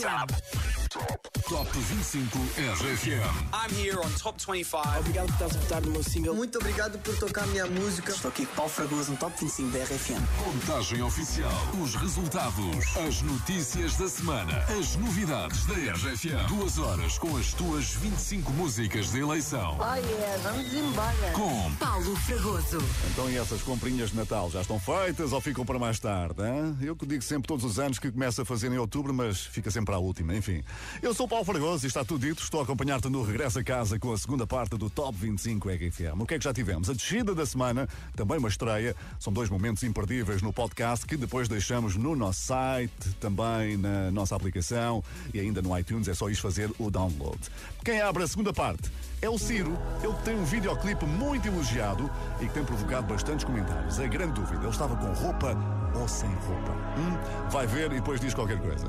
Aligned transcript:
RFM. 0.00 0.71
Top 0.92 1.66
25 1.72 2.38
RFM. 2.58 3.24
I'm 3.54 3.70
here 3.74 3.98
on 3.98 4.10
Top 4.18 4.36
25. 4.38 4.98
Obrigado 4.98 5.26
por 5.26 5.32
estás 5.32 5.56
a 5.56 5.60
votar 5.60 5.82
no 5.82 5.90
meu 5.90 6.02
single. 6.02 6.34
Muito 6.34 6.58
obrigado 6.58 6.98
por 6.98 7.16
tocar 7.18 7.44
a 7.44 7.46
minha 7.46 7.64
música. 7.64 8.12
Estou 8.12 8.28
aqui 8.28 8.44
com 8.44 8.54
Paulo 8.56 8.70
Fragoso 8.70 9.10
no 9.12 9.16
Top 9.16 9.34
25 9.40 9.70
da 9.70 9.84
RFM. 9.84 10.20
Contagem 10.44 11.02
oficial. 11.02 11.50
Os 11.82 11.94
resultados. 11.94 12.96
As 13.08 13.22
notícias 13.22 13.96
da 13.96 14.06
semana. 14.06 14.52
As 14.78 14.94
novidades 14.96 15.64
da 15.64 15.74
RFM. 15.74 16.46
Duas 16.48 16.78
horas 16.78 17.18
com 17.18 17.38
as 17.38 17.54
tuas 17.54 17.94
25 17.94 18.52
músicas 18.52 19.12
de 19.12 19.20
eleição. 19.20 19.78
Oh 19.80 19.94
yeah, 19.94 20.42
vamos 20.42 20.74
embora. 20.74 21.32
Com 21.32 21.74
Paulo 21.76 22.14
Fragoso. 22.16 22.78
Então 23.10 23.30
e 23.30 23.38
essas 23.38 23.62
comprinhas 23.62 24.10
de 24.10 24.16
Natal 24.16 24.50
já 24.50 24.60
estão 24.60 24.78
feitas 24.78 25.32
ou 25.32 25.40
ficam 25.40 25.64
para 25.64 25.78
mais 25.78 25.98
tarde? 25.98 26.42
Hein? 26.42 26.76
Eu 26.82 26.94
que 26.94 27.06
digo 27.06 27.22
sempre 27.22 27.48
todos 27.48 27.64
os 27.64 27.78
anos 27.78 27.98
que 27.98 28.12
começa 28.12 28.42
a 28.42 28.44
fazer 28.44 28.70
em 28.70 28.76
outubro, 28.76 29.14
mas 29.14 29.40
fica 29.40 29.70
sempre 29.70 29.94
à 29.94 29.98
última. 29.98 30.34
Enfim, 30.34 30.62
eu 31.02 31.14
sou 31.14 31.26
Paulo 31.28 31.44
Fragoso 31.44 31.86
e 31.86 31.88
está 31.88 32.04
tudo 32.04 32.26
dito. 32.26 32.42
Estou 32.42 32.60
a 32.60 32.62
acompanhar-te 32.62 33.08
no 33.08 33.22
regresso 33.22 33.58
a 33.58 33.64
casa 33.64 33.98
com 33.98 34.12
a 34.12 34.18
segunda 34.18 34.46
parte 34.46 34.76
do 34.76 34.88
Top 34.88 35.16
25 35.16 35.68
RFM. 35.68 36.20
O 36.20 36.26
que 36.26 36.34
é 36.34 36.38
que 36.38 36.44
já 36.44 36.52
tivemos? 36.52 36.88
A 36.90 36.92
descida 36.92 37.34
da 37.34 37.46
semana, 37.46 37.88
também 38.14 38.38
uma 38.38 38.48
estreia. 38.48 38.94
São 39.18 39.32
dois 39.32 39.48
momentos 39.48 39.82
imperdíveis 39.82 40.42
no 40.42 40.52
podcast 40.52 41.06
que 41.06 41.16
depois 41.16 41.48
deixamos 41.48 41.96
no 41.96 42.14
nosso 42.14 42.40
site, 42.40 43.14
também 43.20 43.76
na 43.76 44.10
nossa 44.10 44.36
aplicação 44.36 45.02
e 45.32 45.40
ainda 45.40 45.60
no 45.62 45.76
iTunes. 45.78 46.08
É 46.08 46.14
só 46.14 46.28
ir 46.28 46.36
fazer 46.36 46.70
o 46.78 46.90
download. 46.90 47.38
Quem 47.84 48.00
abre 48.00 48.22
a 48.22 48.26
segunda 48.26 48.52
parte 48.52 48.90
é 49.20 49.28
o 49.28 49.38
Ciro. 49.38 49.78
Ele 50.02 50.14
tem 50.24 50.34
um 50.34 50.44
videoclipe 50.44 51.06
muito 51.06 51.46
elogiado 51.46 52.10
e 52.40 52.46
que 52.46 52.52
tem 52.52 52.64
provocado 52.64 53.06
bastantes 53.06 53.44
comentários. 53.44 53.98
A 53.98 54.06
grande 54.06 54.34
dúvida, 54.34 54.62
ele 54.62 54.68
estava 54.68 54.96
com 54.96 55.12
roupa 55.12 55.81
ou 55.94 56.08
sem 56.08 56.30
roupa? 56.30 56.72
Hum? 56.98 57.16
Vai 57.50 57.66
ver 57.66 57.92
e 57.92 57.96
depois 57.96 58.20
diz 58.20 58.34
qualquer 58.34 58.58
coisa. 58.60 58.86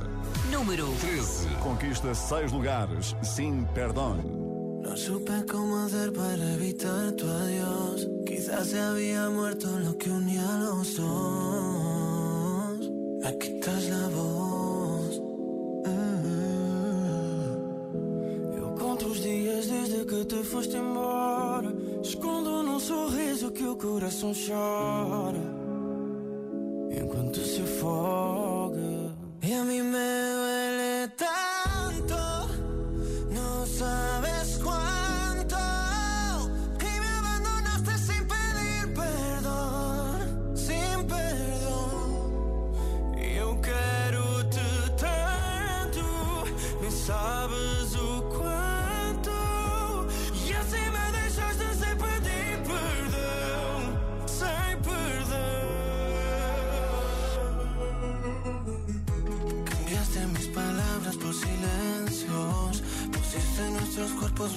Número 0.51 0.87
13. 1.01 1.47
Conquista 1.61 2.13
seis 2.13 2.51
lugares, 2.51 3.15
sim, 3.21 3.67
perdão. 3.73 4.43
No 4.83 4.97
supe 4.97 5.43
cómo 5.49 5.77
hacer 5.85 6.11
para 6.11 6.53
evitar 6.55 7.13
tu 7.13 7.25
adiós. 7.25 8.05
Quizás 8.25 8.67
se 8.67 8.79
había 8.79 9.29
muerto 9.29 9.67
lo 9.79 9.97
que 9.97 10.09
unía 10.09 10.43
a 10.43 10.57
los 10.57 10.97
dos. 10.97 12.79
Me 13.23 13.37
quitas 13.37 13.87
la 13.87 14.09
voz. 14.09 15.21
Ah. 15.85 16.21
Eu 18.57 18.75
conto 18.77 19.07
os 19.07 19.21
dias 19.21 19.67
desde 19.67 20.05
que 20.05 20.25
te 20.25 20.43
foste 20.43 20.75
embora. 20.75 21.73
Escondo 22.03 22.61
num 22.61 22.79
sorriso 22.79 23.51
que 23.51 23.63
o 23.63 23.77
coração 23.77 24.33
chora. 24.33 25.62
Enquanto 26.95 27.39
se 27.39 27.61
afoga. 27.61 29.15
E 29.41 29.53
a 29.53 29.63
mim 29.63 29.81
me 29.81 29.97
duele 30.35 31.07
tanto. 31.17 31.42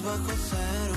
Bajo 0.03 0.33
cero. 0.49 0.96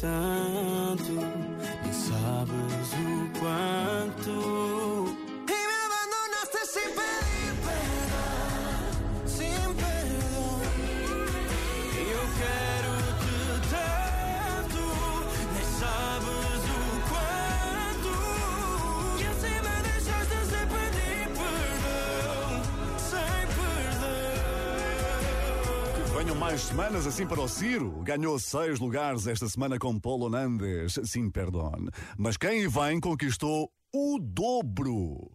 time. 0.00 0.37
Mais 26.48 26.62
semanas 26.62 27.06
assim 27.06 27.26
para 27.26 27.42
o 27.42 27.46
Ciro. 27.46 27.90
Ganhou 28.02 28.38
seis 28.38 28.80
lugares 28.80 29.26
esta 29.26 29.46
semana 29.50 29.78
com 29.78 30.00
Paulo 30.00 30.30
Nandes, 30.30 30.98
sim, 31.04 31.30
perdão. 31.30 31.72
Mas 32.16 32.38
quem 32.38 32.66
vem 32.66 32.98
conquistou 33.00 33.70
o 33.92 34.18
dobro. 34.18 35.30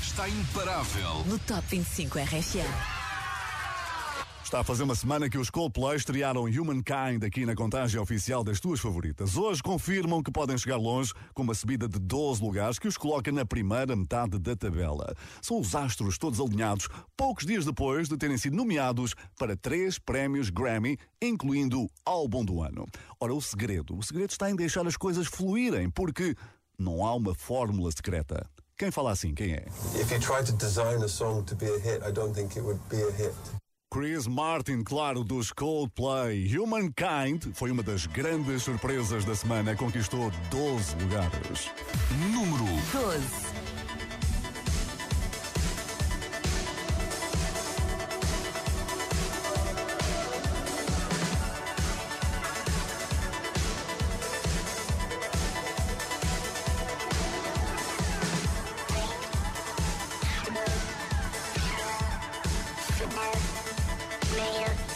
Está 0.00 0.28
imparável. 0.28 1.24
no 1.26 1.40
Top 1.40 1.66
25 1.68 2.18
RFM. 2.20 2.93
Está 4.54 4.60
a 4.60 4.64
fazer 4.64 4.84
uma 4.84 4.94
semana 4.94 5.28
que 5.28 5.36
os 5.36 5.50
Coldplay 5.50 5.96
estrearam 5.96 6.44
Humankind 6.44 7.24
aqui 7.26 7.44
na 7.44 7.56
contagem 7.56 8.00
oficial 8.00 8.44
das 8.44 8.60
tuas 8.60 8.78
favoritas. 8.78 9.36
Hoje 9.36 9.60
confirmam 9.60 10.22
que 10.22 10.30
podem 10.30 10.56
chegar 10.56 10.76
longe 10.76 11.12
com 11.34 11.42
uma 11.42 11.54
subida 11.54 11.88
de 11.88 11.98
12 11.98 12.40
lugares 12.40 12.78
que 12.78 12.86
os 12.86 12.96
coloca 12.96 13.32
na 13.32 13.44
primeira 13.44 13.96
metade 13.96 14.38
da 14.38 14.54
tabela. 14.54 15.12
São 15.42 15.58
os 15.58 15.74
astros 15.74 16.18
todos 16.18 16.38
alinhados, 16.38 16.88
poucos 17.16 17.44
dias 17.44 17.64
depois 17.64 18.08
de 18.08 18.16
terem 18.16 18.38
sido 18.38 18.56
nomeados 18.56 19.16
para 19.36 19.56
três 19.56 19.98
prémios 19.98 20.50
Grammy, 20.50 20.96
incluindo 21.20 21.90
Álbum 22.04 22.44
do 22.44 22.62
Ano. 22.62 22.86
Ora, 23.18 23.34
o 23.34 23.42
segredo, 23.42 23.98
o 23.98 24.04
segredo 24.04 24.30
está 24.30 24.48
em 24.48 24.54
deixar 24.54 24.86
as 24.86 24.96
coisas 24.96 25.26
fluírem, 25.26 25.90
porque 25.90 26.36
não 26.78 27.04
há 27.04 27.12
uma 27.12 27.34
fórmula 27.34 27.90
secreta. 27.90 28.48
Quem 28.78 28.92
fala 28.92 29.10
assim, 29.10 29.34
quem 29.34 29.54
é? 29.54 29.66
If 30.00 30.12
you 30.12 30.20
try 30.20 30.44
to 30.44 30.52
design 30.52 31.02
a 31.02 31.08
song 31.08 31.42
to 31.42 31.56
be 31.56 31.66
a 31.66 31.78
hit, 31.80 32.08
I 32.08 32.12
don't 32.12 32.32
think 32.32 32.56
it 32.56 32.64
would 32.64 32.80
be 32.88 33.02
a 33.02 33.10
hit. 33.10 33.34
Chris 33.94 34.26
Martin, 34.26 34.82
claro, 34.82 35.22
dos 35.22 35.52
Coldplay. 35.52 36.58
Humankind 36.58 37.54
foi 37.54 37.70
uma 37.70 37.80
das 37.80 38.06
grandes 38.06 38.64
surpresas 38.64 39.24
da 39.24 39.36
semana, 39.36 39.76
conquistou 39.76 40.32
12 40.50 40.96
lugares. 40.96 41.70
Número 42.32 42.64
12. 42.90 43.73
man. 64.36 64.93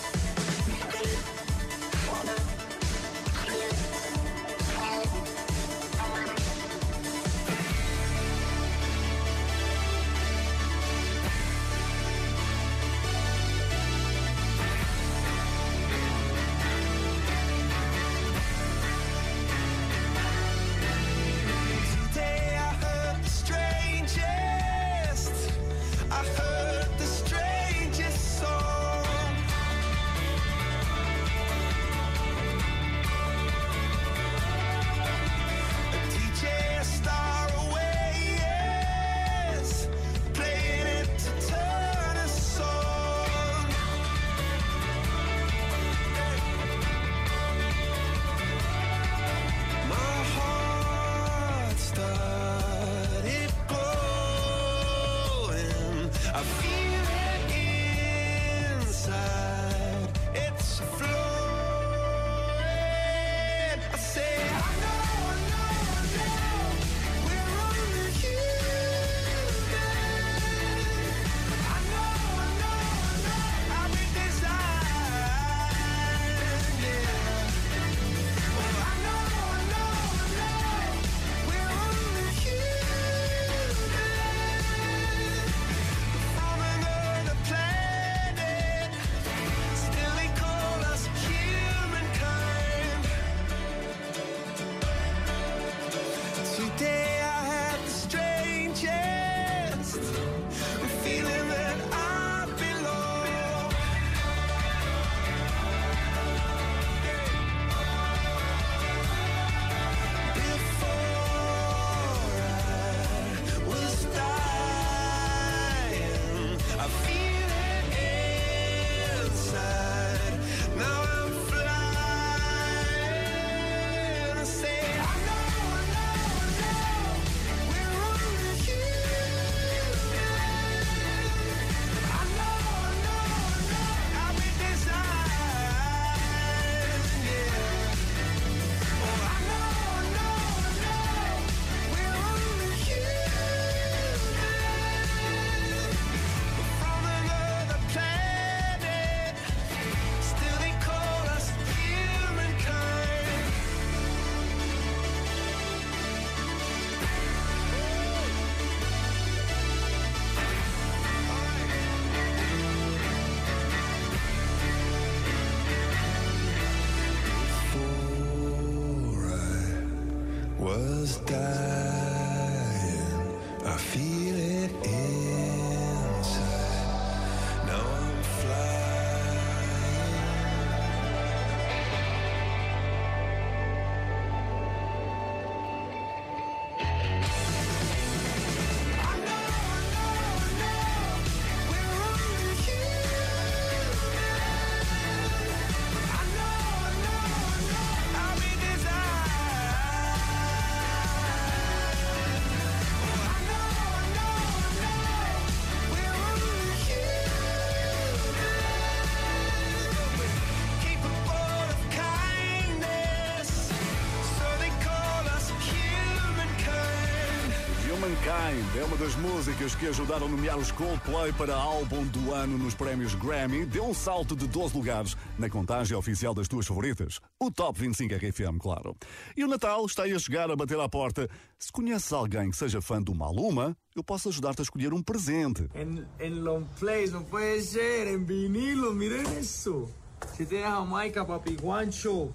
Das 218.99 219.15
músicas 219.15 219.77
que 219.77 219.87
ajudaram 219.87 220.27
a 220.27 220.29
nomear 220.29 220.59
os 220.59 220.73
Coldplay 220.73 221.33
para 221.35 221.55
álbum 221.55 222.05
do 222.07 222.35
ano 222.35 222.59
nos 222.59 222.75
prémios 222.75 223.15
Grammy. 223.15 223.65
Deu 223.65 223.85
um 223.85 223.95
salto 223.95 224.35
de 224.35 224.49
12 224.49 224.77
lugares 224.77 225.17
na 225.39 225.49
contagem 225.49 225.97
oficial 225.97 226.35
das 226.35 226.49
tuas 226.49 226.67
favoritas. 226.67 227.21
O 227.39 227.49
Top 227.51 227.79
25 227.79 228.15
RFM, 228.17 228.59
claro. 228.61 228.97
E 229.37 229.45
o 229.45 229.47
Natal 229.47 229.87
está 229.87 230.03
aí 230.03 230.13
a 230.13 230.19
chegar 230.19 230.51
a 230.51 230.57
bater 230.57 230.79
à 230.81 230.89
porta. 230.89 231.29
Se 231.57 231.71
conheces 231.71 232.13
alguém 232.13 232.51
que 232.51 232.57
seja 232.57 232.81
fã 232.83 233.01
do 233.01 233.15
Maluma, 233.15 233.77
eu 233.95 234.03
posso 234.03 234.31
ajudar-te 234.31 234.63
a 234.63 234.65
escolher 234.65 234.93
um 234.93 235.03
presente. 235.03 235.69
En, 235.75 236.05
en 236.19 236.43
long 236.43 236.67
no 237.13 237.25
puede 237.25 237.63
ser, 237.63 238.09
en 238.09 238.25
vinilo, 238.27 238.93
miren 238.93 239.27
eso. 239.39 239.89
Si 240.37 240.45
tienes 240.45 240.67
Jamaica, 240.67 241.25
papi 241.25 241.57
Guancho. 241.57 242.33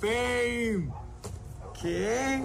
Fame. 0.00 0.90
¿Qué? 1.74 2.42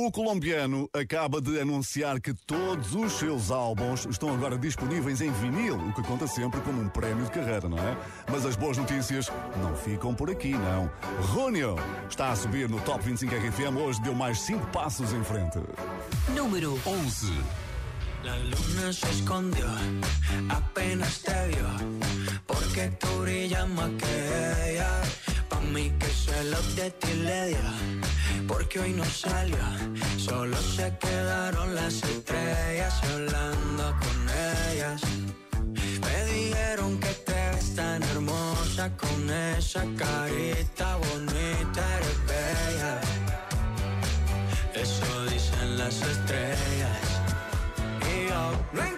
O 0.00 0.12
colombiano 0.12 0.88
acaba 0.94 1.40
de 1.40 1.60
anunciar 1.60 2.20
que 2.20 2.32
todos 2.32 2.94
os 2.94 3.14
seus 3.14 3.50
álbuns 3.50 4.06
estão 4.06 4.32
agora 4.32 4.56
disponíveis 4.56 5.20
em 5.20 5.32
vinil, 5.32 5.74
o 5.74 5.92
que 5.92 6.04
conta 6.04 6.24
sempre 6.24 6.60
como 6.60 6.80
um 6.80 6.88
prémio 6.88 7.24
de 7.24 7.32
carreira, 7.32 7.68
não 7.68 7.78
é? 7.78 7.96
Mas 8.30 8.46
as 8.46 8.54
boas 8.54 8.76
notícias 8.76 9.26
não 9.60 9.74
ficam 9.74 10.14
por 10.14 10.30
aqui, 10.30 10.52
não. 10.52 10.88
Runio 11.32 11.74
está 12.08 12.30
a 12.30 12.36
subir 12.36 12.68
no 12.68 12.80
Top 12.82 13.04
25 13.04 13.34
RFM, 13.34 13.76
hoje 13.76 14.00
deu 14.02 14.14
mais 14.14 14.38
5 14.42 14.68
passos 14.68 15.12
em 15.12 15.24
frente. 15.24 15.58
Número 16.28 16.78
11. 16.86 17.32
La 18.22 18.36
luna 18.36 18.92
se 18.92 19.10
escondió, 19.10 19.66
apenas 20.48 21.22
te 21.22 21.48
vio, 21.48 21.66
porque 22.46 22.86
tú 23.00 23.22
brillas 23.22 23.68
más 23.70 23.90
que 23.98 24.74
ella. 24.74 25.02
Pa' 25.48 25.60
mí 25.60 25.90
que 25.98 26.06
celos 26.06 26.76
de 26.76 26.90
ti 26.90 27.12
le 27.14 27.48
dio, 27.48 27.68
porque 28.46 28.80
hoy 28.80 28.92
no 28.92 29.04
salió, 29.04 29.58
solo 30.18 30.56
se 30.56 30.96
quedaron 30.98 31.74
las 31.74 31.94
estrellas 32.02 32.94
hablando 33.12 33.94
con 34.02 34.16
ellas. 34.70 35.00
Me 36.04 36.24
dijeron 36.32 36.98
que 37.00 37.12
te 37.26 37.32
ves 37.52 37.74
tan 37.74 38.02
hermosa 38.02 38.90
con 38.96 39.30
esa 39.30 39.84
carita 39.96 40.96
bonita, 40.96 41.82
eres 41.96 42.20
bella. 42.32 43.00
Eso 44.74 45.24
dicen 45.26 45.78
las 45.78 45.96
estrellas. 46.02 47.06
Y 48.10 48.28
yo 48.28 48.52
no 48.72 48.97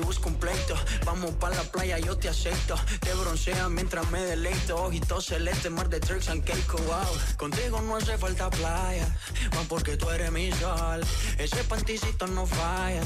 un 0.00 0.34
pleito. 0.34 0.74
Vamos 1.04 1.32
pa' 1.32 1.50
la 1.50 1.62
playa, 1.62 1.98
yo 1.98 2.16
te 2.16 2.28
acepto. 2.28 2.76
Te 3.00 3.12
broncea 3.14 3.68
mientras 3.68 4.10
me 4.10 4.20
deleito. 4.20 4.76
Ojitos 4.84 5.26
celeste, 5.26 5.70
mar 5.70 5.88
de 5.88 6.00
tricks 6.00 6.28
and 6.28 6.44
cake, 6.44 6.72
wow. 6.86 7.36
Contigo 7.36 7.80
no 7.82 7.96
hace 7.96 8.16
falta 8.18 8.50
playa, 8.50 9.06
más 9.54 9.66
porque 9.68 9.96
tú 9.96 10.08
eres 10.10 10.30
mi 10.32 10.50
sol. 10.52 11.04
Ese 11.38 11.64
panticito 11.64 12.26
no 12.26 12.46
falla, 12.46 13.02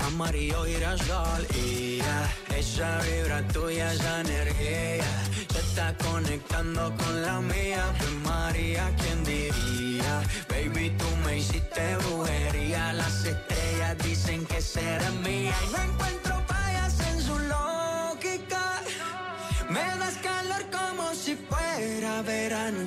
amarillo 0.00 0.64
girasol. 0.64 1.46
Y 1.54 1.98
ya, 1.98 2.34
esa 2.56 3.00
vibra 3.00 3.46
tuya, 3.48 3.92
esa 3.92 4.20
energía, 4.20 5.04
se 5.52 5.58
está 5.58 5.94
conectando 5.98 6.94
con 6.96 7.22
la 7.22 7.40
mía. 7.40 7.84
Pues 7.98 8.10
María, 8.24 8.90
¿quién 9.00 9.24
diría? 9.24 10.22
Baby, 10.48 10.90
tú 10.98 11.06
me 11.24 11.38
hiciste 11.38 11.96
brujería. 11.96 12.92
Las 12.92 13.24
estrellas 13.24 13.98
dicen 14.04 14.46
que 14.46 14.60
será 14.60 15.10
mía. 15.10 15.54
Y 15.66 15.72
no 15.72 15.82
encuentro 15.82 16.25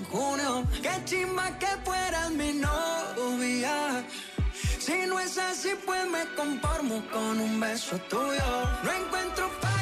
junio. 0.09 0.65
Qué 0.81 0.91
chimba 1.05 1.57
que 1.59 1.71
fueras 1.85 2.31
mi 2.31 2.53
novia. 2.53 4.05
Si 4.79 5.05
no 5.07 5.19
es 5.19 5.37
así, 5.37 5.69
pues 5.85 6.05
me 6.09 6.23
conformo 6.35 7.03
con 7.11 7.39
un 7.39 7.59
beso 7.59 7.97
tuyo. 8.09 8.49
No 8.83 8.91
encuentro 8.91 9.49
fallas 9.61 9.78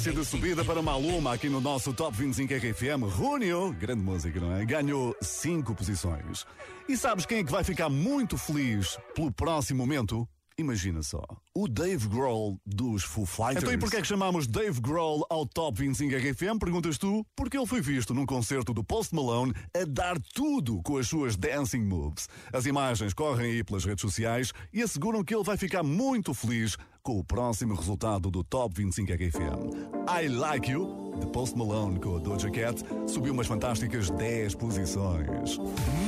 shh. 0.00 0.04
Tendência 0.04 0.12
de 0.12 0.24
subida 0.24 0.64
para 0.64 0.82
Maluma 0.82 1.34
aqui 1.34 1.48
no 1.48 1.60
nosso 1.60 1.92
Top 1.92 2.16
25 2.16 2.54
RFM. 2.54 3.04
Runio, 3.04 3.72
grande 3.72 4.02
música, 4.02 4.40
não 4.40 4.56
é? 4.56 4.64
Ganhou 4.64 5.14
5 5.20 5.74
posições. 5.74 6.46
E 6.88 6.96
sabes 6.96 7.26
quem 7.26 7.38
é 7.38 7.44
que 7.44 7.52
vai 7.52 7.62
ficar 7.62 7.88
muito 7.88 8.38
feliz 8.38 8.98
pelo 9.14 9.30
próximo 9.30 9.78
momento? 9.78 10.26
Imagina 10.60 11.02
só, 11.02 11.24
o 11.54 11.66
Dave 11.66 12.06
Grohl 12.06 12.60
dos 12.66 13.02
Foo 13.02 13.24
Fighters. 13.24 13.62
Então 13.62 13.72
e 13.72 13.78
porquê 13.78 13.96
é 13.96 14.02
que 14.02 14.06
chamamos 14.06 14.46
Dave 14.46 14.78
Grohl 14.78 15.24
ao 15.30 15.46
Top 15.46 15.80
25 15.80 16.14
RFM? 16.14 16.58
Perguntas 16.60 16.98
tu? 16.98 17.24
Porque 17.34 17.56
ele 17.56 17.66
foi 17.66 17.80
visto 17.80 18.12
num 18.12 18.26
concerto 18.26 18.74
do 18.74 18.84
Post 18.84 19.14
Malone 19.14 19.54
a 19.74 19.86
dar 19.86 20.20
tudo 20.34 20.82
com 20.82 20.98
as 20.98 21.08
suas 21.08 21.34
dancing 21.34 21.80
moves. 21.80 22.28
As 22.52 22.66
imagens 22.66 23.14
correm 23.14 23.52
aí 23.52 23.64
pelas 23.64 23.86
redes 23.86 24.02
sociais 24.02 24.52
e 24.70 24.82
asseguram 24.82 25.24
que 25.24 25.34
ele 25.34 25.42
vai 25.42 25.56
ficar 25.56 25.82
muito 25.82 26.34
feliz 26.34 26.76
com 27.02 27.18
o 27.18 27.24
próximo 27.24 27.74
resultado 27.74 28.30
do 28.30 28.44
Top 28.44 28.74
25 28.76 29.10
RFM. 29.14 30.20
I 30.22 30.28
Like 30.28 30.70
You, 30.70 31.14
de 31.18 31.26
Post 31.28 31.56
Malone 31.56 31.98
com 31.98 32.16
a 32.16 32.18
Doja 32.18 32.50
Cat, 32.50 32.84
subiu 33.06 33.32
umas 33.32 33.46
fantásticas 33.46 34.10
10 34.10 34.56
posições. 34.56 35.56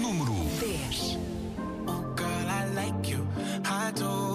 Número 0.02 0.34
10. 0.60 1.18
Oh, 1.86 2.14
girl, 2.14 2.48
I 2.50 2.74
like 2.74 3.10
you. 3.10 3.26
I 3.64 3.92
do. 3.92 4.31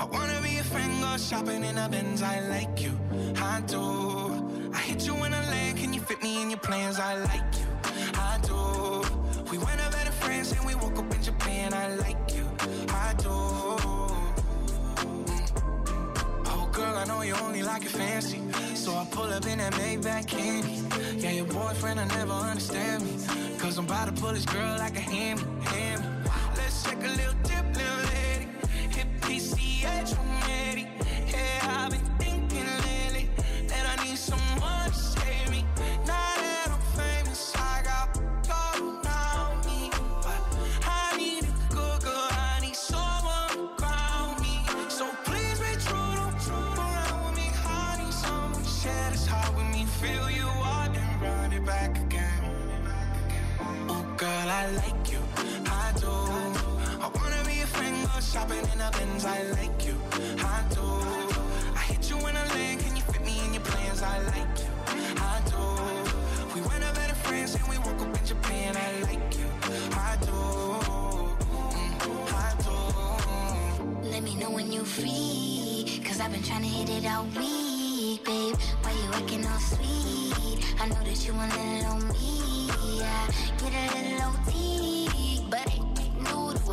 I 0.00 0.04
wanna 0.04 0.40
be 0.42 0.56
a 0.56 0.64
friend, 0.64 1.02
go 1.02 1.18
shopping 1.18 1.62
in 1.62 1.76
a 1.76 1.86
Benz. 1.86 2.22
I 2.22 2.40
like 2.48 2.80
you. 2.80 2.98
I 3.36 3.60
do. 3.66 4.70
I 4.72 4.78
hit 4.78 5.06
you 5.06 5.14
in 5.26 5.32
a 5.34 5.42
land, 5.52 5.76
can 5.76 5.92
you 5.92 6.00
fit 6.00 6.22
me 6.22 6.40
in 6.40 6.48
your 6.48 6.58
plans? 6.58 6.98
I 6.98 7.16
like 7.16 7.52
you. 7.60 7.66
I 8.14 8.38
do. 8.42 9.02
We 9.50 9.58
went 9.58 9.78
over 9.86 10.02
to 10.08 10.12
France 10.22 10.52
and 10.52 10.64
we 10.64 10.74
woke 10.74 10.96
up 10.96 11.14
in 11.14 11.22
Japan. 11.22 11.74
I 11.74 11.96
like 11.96 12.34
you. 12.34 12.46
I 12.88 13.14
do. 13.18 13.28
Oh, 16.48 16.70
girl, 16.72 16.96
I 16.96 17.04
know 17.04 17.20
you 17.20 17.34
only 17.34 17.62
like 17.62 17.84
it 17.84 17.90
fancy. 17.90 18.40
So 18.74 18.96
I 18.96 19.04
pull 19.10 19.30
up 19.30 19.44
in 19.46 19.58
that 19.58 19.74
Maybach 19.74 20.26
candy. 20.26 20.82
Yeah, 21.18 21.32
your 21.32 21.44
boyfriend 21.44 22.00
will 22.00 22.06
never 22.06 22.32
understand 22.32 23.04
me. 23.04 23.18
Cause 23.58 23.76
I'm 23.76 23.84
about 23.84 24.06
to 24.06 24.18
pull 24.18 24.32
this 24.32 24.46
girl 24.46 24.78
like 24.78 24.96
a 24.96 25.00
hammy, 25.00 25.42
hammy. 25.64 26.06
Let's 26.56 26.82
take 26.84 27.04
a 27.04 27.08
little 27.08 27.34
PCH, 29.80 30.18
I'm 30.18 30.48
ready. 30.66 30.88
Yeah, 31.32 31.86
I've 31.86 31.94
shopping 58.30 58.64
in 58.72 58.80
a 58.80 58.90
Benz. 58.92 59.24
I 59.24 59.42
like 59.58 59.84
you, 59.84 59.96
I 60.38 60.62
do. 60.70 60.86
I 61.74 61.82
hit 61.90 62.08
you 62.08 62.16
in 62.28 62.36
a 62.36 62.44
lane, 62.54 62.78
can 62.78 62.94
you 62.94 63.02
fit 63.02 63.24
me 63.24 63.44
in 63.44 63.54
your 63.54 63.62
plans? 63.64 64.02
I 64.02 64.18
like 64.34 64.56
you, 64.62 64.70
I 65.18 65.36
do. 65.50 65.62
We 66.54 66.60
went 66.68 66.84
up 66.84 66.94
better 66.94 67.14
friends 67.14 67.56
and 67.56 67.66
we 67.68 67.76
woke 67.78 68.00
up 68.00 68.16
in 68.16 68.24
Japan. 68.24 68.76
I 68.76 68.90
like 69.08 69.36
you, 69.36 69.48
I 70.08 70.16
do. 70.28 70.38
Mm, 72.06 72.32
I 72.46 72.50
do. 72.66 74.08
Let 74.10 74.22
me 74.22 74.36
know 74.36 74.50
when 74.50 74.70
you 74.70 74.84
free. 74.84 76.00
Cause 76.04 76.20
I've 76.20 76.30
been 76.30 76.44
trying 76.44 76.62
to 76.62 76.68
hit 76.68 76.88
it 76.88 77.06
all 77.10 77.24
week, 77.24 78.24
babe. 78.24 78.56
Why 78.82 78.92
you 78.92 79.08
acting 79.12 79.44
all 79.44 79.58
sweet? 79.58 80.58
I 80.80 80.86
know 80.88 81.02
that 81.02 81.26
you 81.26 81.34
want 81.34 81.52
a 81.52 81.62
little 81.74 81.98
me. 82.14 82.68
Yeah, 83.00 83.26
get 83.58 83.72
a 83.74 83.86
little 83.96 84.30
OT. 84.46 84.89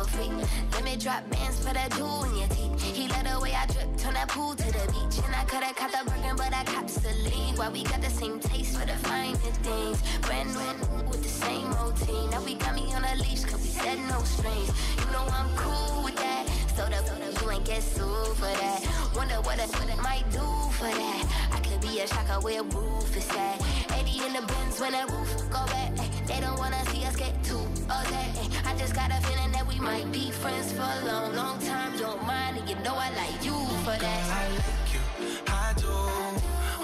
Freak. 0.04 0.32
Let 0.72 0.84
me 0.84 0.96
drop 0.96 1.28
bands 1.30 1.58
for 1.58 1.74
that 1.74 1.90
jewel 1.92 2.24
in 2.24 2.36
your 2.36 2.48
teeth. 2.48 2.82
He 2.82 3.08
let 3.08 3.24
the 3.26 3.40
way 3.40 3.52
I 3.54 3.66
drip, 3.66 3.96
turn 3.96 4.14
that 4.14 4.28
pool 4.28 4.54
to 4.54 4.66
the 4.66 4.84
beach. 4.92 5.18
And 5.24 5.34
I 5.34 5.44
coulda 5.44 5.74
caught 5.74 5.92
the 5.92 6.10
Birkin, 6.10 6.36
but 6.36 6.54
I 6.54 6.64
copped 6.64 6.94
the 7.02 7.12
lead. 7.24 7.58
Why 7.58 7.68
we 7.68 7.82
got 7.84 8.00
the 8.00 8.10
same 8.10 8.38
taste 8.38 8.78
for 8.78 8.86
the 8.86 8.96
finer 9.08 9.36
things. 9.36 10.02
Brand 10.22 10.50
new 10.54 11.08
with 11.08 11.22
the 11.22 11.28
same 11.28 11.70
routine. 11.78 12.30
Now 12.30 12.42
we 12.44 12.54
got 12.54 12.74
me 12.74 12.92
on 12.94 13.04
a 13.04 13.14
leash, 13.16 13.44
cause 13.44 13.60
we 13.60 13.68
said 13.68 13.98
no 14.08 14.18
strings. 14.22 14.70
You 14.98 15.12
know 15.12 15.26
I'm 15.30 15.50
cool 15.56 16.04
with 16.04 16.16
that. 16.16 16.46
So 16.76 16.84
the 16.86 17.18
you 17.48 17.50
ain't 17.50 17.64
get 17.64 17.82
sued 17.82 18.36
for 18.36 18.52
that. 18.60 19.10
Wonder 19.16 19.40
what 19.42 19.58
it 19.58 20.02
might 20.02 20.24
do 20.30 20.44
for 20.78 20.84
that. 20.84 21.48
I 21.52 21.60
could 21.60 21.80
be 21.80 22.00
a 22.00 22.06
shocker 22.06 22.40
where 22.40 22.62
roof 22.62 23.16
is 23.16 23.28
at. 23.30 23.62
80 23.92 24.26
in 24.26 24.32
the 24.34 24.42
bins 24.46 24.80
when 24.80 24.92
that 24.92 25.10
roof 25.10 25.50
go 25.50 25.64
back. 25.66 26.07
They 26.28 26.40
don't 26.40 26.58
wanna 26.58 26.84
see 26.90 27.04
us 27.06 27.16
get 27.16 27.42
too 27.42 27.64
upset. 27.88 28.36
I 28.66 28.76
just 28.76 28.94
got 28.94 29.10
a 29.10 29.18
feeling 29.26 29.50
that 29.52 29.66
we 29.66 29.80
might 29.80 30.12
be 30.12 30.30
friends 30.30 30.72
for 30.72 30.82
a 30.82 31.06
long, 31.06 31.34
long 31.34 31.58
time. 31.60 31.96
Don't 31.96 32.22
mind, 32.26 32.58
and 32.58 32.68
you 32.68 32.76
know 32.84 32.94
I 32.94 33.08
like 33.16 33.42
you 33.42 33.56
for 33.84 33.96
that. 34.04 34.22
I 34.42 34.44
like 34.62 34.88
you, 34.94 35.00
I 35.48 35.72
do. 35.76 35.88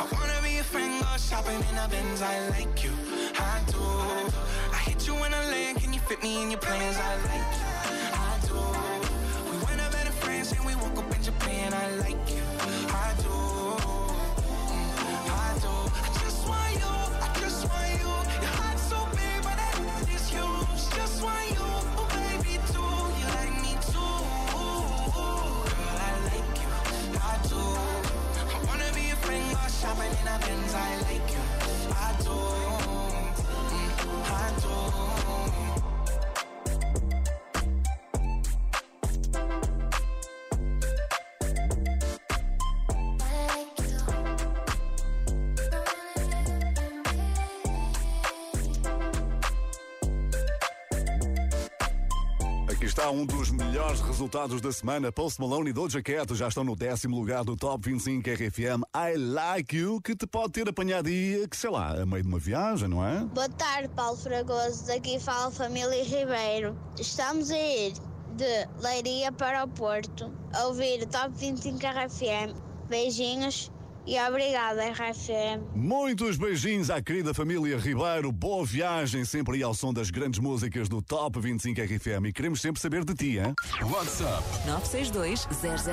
I 0.00 0.04
wanna 0.12 0.40
be 0.42 0.58
a 0.58 0.64
friend, 0.64 1.02
go 1.02 1.16
shopping 1.18 1.60
in 1.70 1.76
a 1.76 1.86
Benz. 1.88 2.22
I 2.22 2.48
like 2.56 2.82
you, 2.82 2.92
I 3.36 3.60
do. 3.70 3.84
I 4.72 4.78
hit 4.88 5.06
you 5.06 5.14
in 5.24 5.34
a 5.34 5.42
lane, 5.52 5.74
can 5.76 5.92
you 5.92 6.00
fit 6.00 6.22
me 6.22 6.42
in 6.42 6.50
your 6.50 6.60
plans? 6.60 6.96
I 6.96 7.14
like 7.30 7.52
you, 7.60 7.70
I 8.28 8.32
do. 8.48 8.58
We 9.50 9.56
went 9.66 9.80
up 9.82 9.92
better 9.92 10.12
friends 10.24 10.52
and 10.52 10.64
we 10.64 10.74
woke 10.76 10.96
up 10.96 11.14
in 11.14 11.22
Japan. 11.22 11.74
I 11.74 11.90
like 12.04 12.24
you, 12.36 12.46
um 53.14 53.25
dos 53.25 53.50
melhores 53.50 54.00
resultados 54.00 54.61
da 54.61 54.73
semana. 54.73 55.12
Post 55.12 55.40
Malone 55.40 55.71
e 55.71 55.73
Doja 55.73 56.02
Cat 56.02 56.35
já 56.35 56.49
estão 56.49 56.64
no 56.64 56.75
décimo 56.75 57.16
lugar 57.16 57.44
do 57.44 57.56
Top 57.56 57.88
25 57.88 58.28
RFM 58.28 58.83
I 58.92 59.16
Like 59.16 59.76
You, 59.76 60.00
que 60.00 60.16
te 60.16 60.26
pode 60.26 60.52
ter 60.52 60.68
apanhado 60.68 61.09
aí, 61.09 61.47
que 61.49 61.56
sei 61.56 61.71
lá, 61.71 62.02
a 62.02 62.04
meio 62.04 62.25
de 62.25 62.28
uma 62.28 62.40
viagem, 62.40 62.88
não 62.88 63.06
é? 63.06 63.21
Boa 63.26 63.49
tarde, 63.49 63.88
Paulo 63.94 64.16
Fragoso. 64.16 64.88
Daqui 64.88 65.21
fala 65.21 65.49
família 65.52 66.02
Ribeiro. 66.02 66.76
Estamos 66.99 67.52
a 67.52 67.56
ir 67.56 67.92
de 68.37 68.68
Leiria 68.83 69.30
para 69.30 69.62
o 69.62 69.68
Porto 69.68 70.33
a 70.52 70.66
ouvir 70.66 71.06
Top 71.06 71.30
25 71.37 71.78
RFM. 71.78 72.59
Beijinhos 72.88 73.71
e 74.06 74.18
obrigada, 74.20 74.82
RFM. 74.90 75.62
Muitos 75.75 76.37
beijinhos 76.37 76.90
à 76.90 77.00
querida 77.02 77.32
família 77.32 77.78
Ribeiro. 77.78 78.30
Boa 78.30 78.64
viagem 78.64 79.25
sempre 79.25 79.56
aí 79.56 79.62
ao 79.62 79.75
som 79.75 79.92
das 79.92 80.11
grandes 80.11 80.40
músicas 80.40 80.88
do 80.88 81.00
Top 81.00 81.40
25 81.40 81.80
RFM. 81.80 82.26
E 82.26 82.32
queremos 82.32 82.61
sempre 82.61 82.80
saber 82.80 83.04
de 83.04 83.14
ti, 83.14 83.38
hein? 83.38 83.54
WhatsApp 83.82 84.42
962 84.66 85.49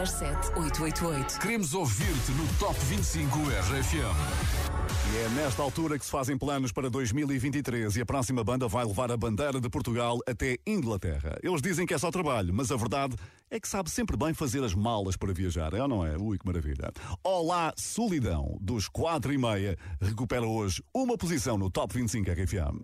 007 0.08 0.50
888. 0.58 1.40
Queremos 1.40 1.74
ouvir-te 1.74 2.32
no 2.32 2.48
Top 2.60 2.78
25 2.86 3.40
RFM. 3.40 4.72
E 5.14 5.18
é 5.18 5.30
nesta 5.30 5.62
altura 5.62 5.98
que 5.98 6.06
se 6.06 6.12
fazem 6.12 6.38
planos 6.38 6.72
para 6.72 6.90
2023 6.90 7.98
e 7.98 8.02
a 8.02 8.06
próxima 8.06 8.44
banda 8.44 8.68
vai 8.68 8.86
levar 8.86 9.12
a 9.12 9.18
bandeira 9.18 9.60
de 9.60 9.70
Portugal 9.70 10.20
até 10.28 10.58
Inglaterra. 10.66 11.38
Eles 11.44 11.62
dizem 11.62 11.86
que 11.86 11.94
é 11.94 11.98
só 11.98 12.12
trabalho, 12.12 12.54
mas 12.54 12.72
a 12.72 12.78
verdade 12.78 13.16
é 13.52 13.60
que 13.60 13.68
sabe 13.68 13.92
sempre 13.92 14.16
bem 14.16 14.34
fazer 14.34 14.64
as 14.64 14.74
malas 14.74 15.18
para 15.18 15.34
viajar, 15.34 15.74
é 15.74 15.82
ou 15.82 15.88
não 15.88 16.06
é? 16.06 16.16
Ui, 16.18 16.38
que 16.40 16.46
maravilha. 16.46 16.90
Olá, 17.22 17.74
Solidão, 17.76 18.58
dos 18.62 18.88
4 18.88 19.34
e 19.34 19.38
meia, 19.38 19.78
recupera 20.00 20.48
hoje 20.48 20.82
uma 20.94 21.18
posição 21.18 21.58
no 21.58 21.70
Top 21.70 21.94
25 21.94 22.32
RFM. 22.32 22.80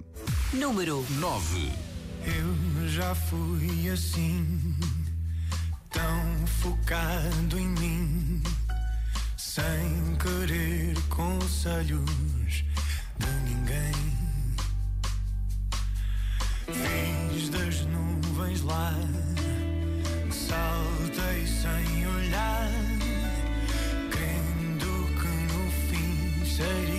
Número 0.54 1.06
9. 1.12 1.72
Eu 2.26 2.90
já 2.90 3.16
fui 3.16 3.90
assim, 3.90 4.76
tão 5.90 6.48
focado 6.62 7.58
em 7.58 7.68
mim, 7.70 8.44
sem 9.38 10.18
querer 10.22 11.02
conselhos 11.08 12.66
de 13.18 13.32
ninguém. 13.46 14.18
Fiz 17.32 17.48
das 17.48 17.86
nuvens 17.86 18.62
lá, 18.64 18.94
saltei 20.48 21.46
sem 21.46 22.08
olhar, 22.08 22.72
crendo 24.10 24.94
que 25.20 25.34
no 25.52 25.72
fim 25.90 26.46
seria 26.46 26.97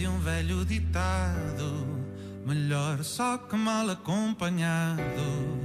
de 0.00 0.08
um 0.08 0.18
velho 0.18 0.64
ditado: 0.64 1.86
melhor 2.46 3.04
só 3.04 3.36
que 3.36 3.54
mal 3.54 3.90
acompanhado. 3.90 5.60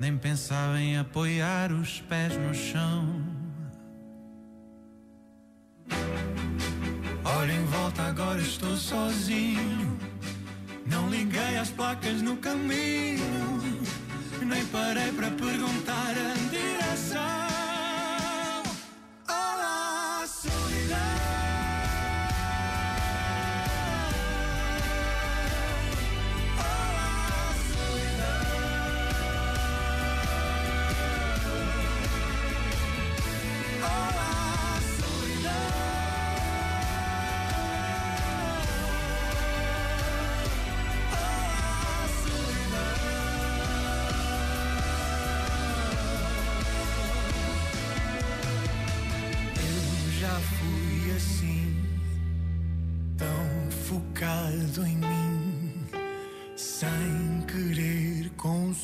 Nem 0.00 0.16
pensava 0.16 0.80
em 0.80 0.96
apoiar 0.96 1.70
os 1.70 2.00
pés 2.00 2.34
no 2.38 2.54
chão. 2.54 3.22
Olha 7.22 7.52
em 7.52 7.64
volta, 7.66 8.04
agora 8.04 8.40
estou 8.40 8.74
sozinho. 8.74 9.98
Não 10.86 11.10
liguei 11.10 11.58
às 11.58 11.68
placas 11.68 12.22
no 12.22 12.38
caminho. 12.38 12.87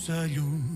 Conselhos 0.05 0.31
de 0.31 0.41
ninguém. 0.41 0.74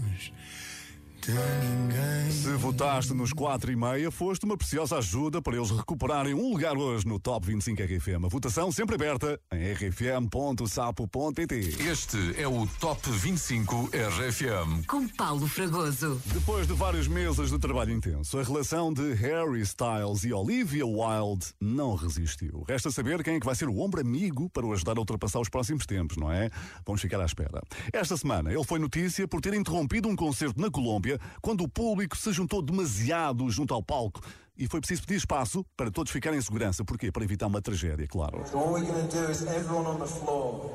Se 2.31 2.55
votaste 2.55 3.13
nos 3.13 3.35
4 3.35 3.71
e 3.71 3.77
meia, 3.77 4.11
foste 4.11 4.47
uma 4.47 4.57
preciosa 4.57 4.97
ajuda 4.97 5.43
para 5.43 5.55
eles 5.57 5.71
recuperarem 5.71 6.33
um 6.33 6.51
lugar 6.51 6.79
hoje 6.79 7.07
no 7.07 7.21
Top 7.21 7.47
25 7.47 7.83
RFM. 7.83 8.25
A 8.25 8.29
votação 8.29 8.73
sempre 8.73 8.95
aberta 8.95 9.39
em 9.53 9.75
rfm.sapo.pt. 9.75 11.57
Este 11.87 12.17
é 12.41 12.49
o 12.49 12.67
Top 12.81 13.11
25 13.11 13.91
RFM. 13.93 14.87
Com 14.87 15.07
Paulo 15.07 15.47
Fragoso. 15.47 16.19
Depois 16.33 16.67
de 16.67 16.73
vários 16.73 17.07
meses 17.07 17.51
de 17.51 17.59
trabalho 17.59 17.93
intenso, 17.93 18.39
a 18.39 18.43
relação 18.43 18.91
de 18.91 19.13
Harry 19.13 19.61
Styles 19.61 20.25
e 20.25 20.33
Olivia 20.33 20.87
Wilde 20.87 21.49
não 21.61 21.95
resistiu. 21.95 22.65
Resta 22.67 22.91
saber 22.91 23.23
quem 23.23 23.35
é 23.35 23.41
que 23.41 23.45
vai 23.47 23.55
ser 23.55 23.69
o 23.69 23.79
ombro 23.81 24.01
amigo 24.01 24.49
para 24.49 24.65
o 24.65 24.73
ajudar 24.73 24.97
a 24.97 25.01
ultrapassar 25.01 25.41
os 25.41 25.51
próximos 25.51 25.85
tempos, 25.85 26.17
não 26.17 26.33
é? 26.33 26.49
Vamos 26.87 27.03
ficar 27.03 27.21
à 27.21 27.27
espera. 27.27 27.61
Esta 27.93 28.17
semana 28.17 28.51
ele 28.51 28.65
foi 28.65 28.79
notícia 28.79 29.29
por 29.29 29.43
ter 29.43 29.53
interrompido 29.53 30.09
um 30.09 30.17
concerto 30.17 30.59
na 30.59 30.71
Colômbia 30.71 31.18
quando 31.41 31.63
o 31.63 31.69
público 31.69 32.17
se 32.17 32.33
juntou 32.33 32.63
demasiado 32.63 33.49
junto 33.51 33.75
ao 33.75 33.83
palco. 33.83 34.21
E 34.57 34.67
foi 34.67 34.81
preciso 34.81 35.03
pedir 35.03 35.19
espaço 35.19 35.65
para 35.77 35.91
todos 35.91 36.11
ficarem 36.11 36.39
em 36.39 36.43
segurança. 36.43 36.85
Porquê? 36.85 37.13
Para 37.13 37.23
evitar 37.23 37.47
uma 37.47 37.63
tragédia, 37.63 38.07
claro. 38.09 38.45
So 38.51 38.59
what 38.59 38.73
we're 38.73 38.87
going 38.87 39.07
to 39.07 39.17
do 39.17 39.31
is 39.31 39.43
everyone 39.43 39.87
on 39.87 39.99
the 39.99 40.07
floor, 40.07 40.73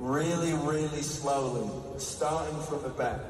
really, 0.00 0.52
really 0.52 1.02
slowly, 1.02 1.68
starting 1.98 2.56
from 2.68 2.82
the 2.82 2.90
back. 2.90 3.20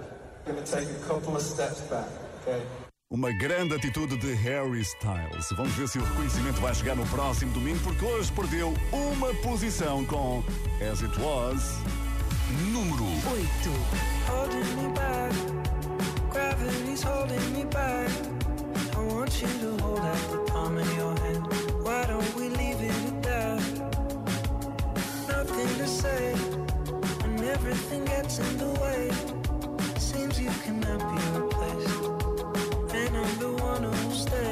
Going 0.44 0.62
to 0.62 0.70
take 0.70 0.90
a 0.90 1.06
couple 1.06 1.34
of 1.34 1.42
steps 1.42 1.80
back, 1.88 2.08
okay? 2.42 2.62
Uma 3.10 3.32
grande 3.32 3.74
atitude 3.74 4.16
de 4.16 4.34
Harry 4.34 4.80
Styles. 4.80 5.48
Vamos 5.56 5.72
ver 5.74 5.88
se 5.88 5.98
o 5.98 6.04
reconhecimento 6.04 6.60
vai 6.60 6.74
chegar 6.74 6.96
no 6.96 7.06
próximo 7.06 7.52
domingo, 7.52 7.78
porque 7.80 8.04
hoje 8.04 8.32
perdeu 8.32 8.74
uma 8.92 9.32
posição 9.36 10.04
com 10.04 10.42
As 10.90 11.02
It 11.02 11.20
Was. 11.20 11.78
Número 12.72 13.04
8. 13.04 15.73
Gravity's 16.34 17.02
holding 17.04 17.52
me 17.54 17.64
back. 17.64 18.10
I 18.96 19.00
want 19.04 19.40
you 19.40 19.46
to 19.46 19.82
hold 19.84 20.00
out 20.00 20.30
the 20.32 20.38
palm 20.48 20.76
of 20.76 20.96
your 20.96 21.16
hand. 21.20 21.46
Why 21.84 22.04
don't 22.06 22.34
we 22.34 22.48
leave 22.48 22.80
it 22.80 22.90
at 22.90 23.22
that? 23.22 23.60
Nothing 25.28 25.68
to 25.78 25.86
say, 25.86 26.34
and 27.22 27.40
everything 27.40 28.04
gets 28.04 28.40
in 28.40 28.58
the 28.58 28.72
way. 28.82 29.12
Seems 29.96 30.40
you 30.40 30.50
cannot 30.64 31.00
be 31.14 31.22
replaced, 31.38 32.02
and 33.00 33.16
I'm 33.16 33.38
the 33.38 33.52
one 33.62 33.84
who'll 33.84 34.10
stay. 34.10 34.43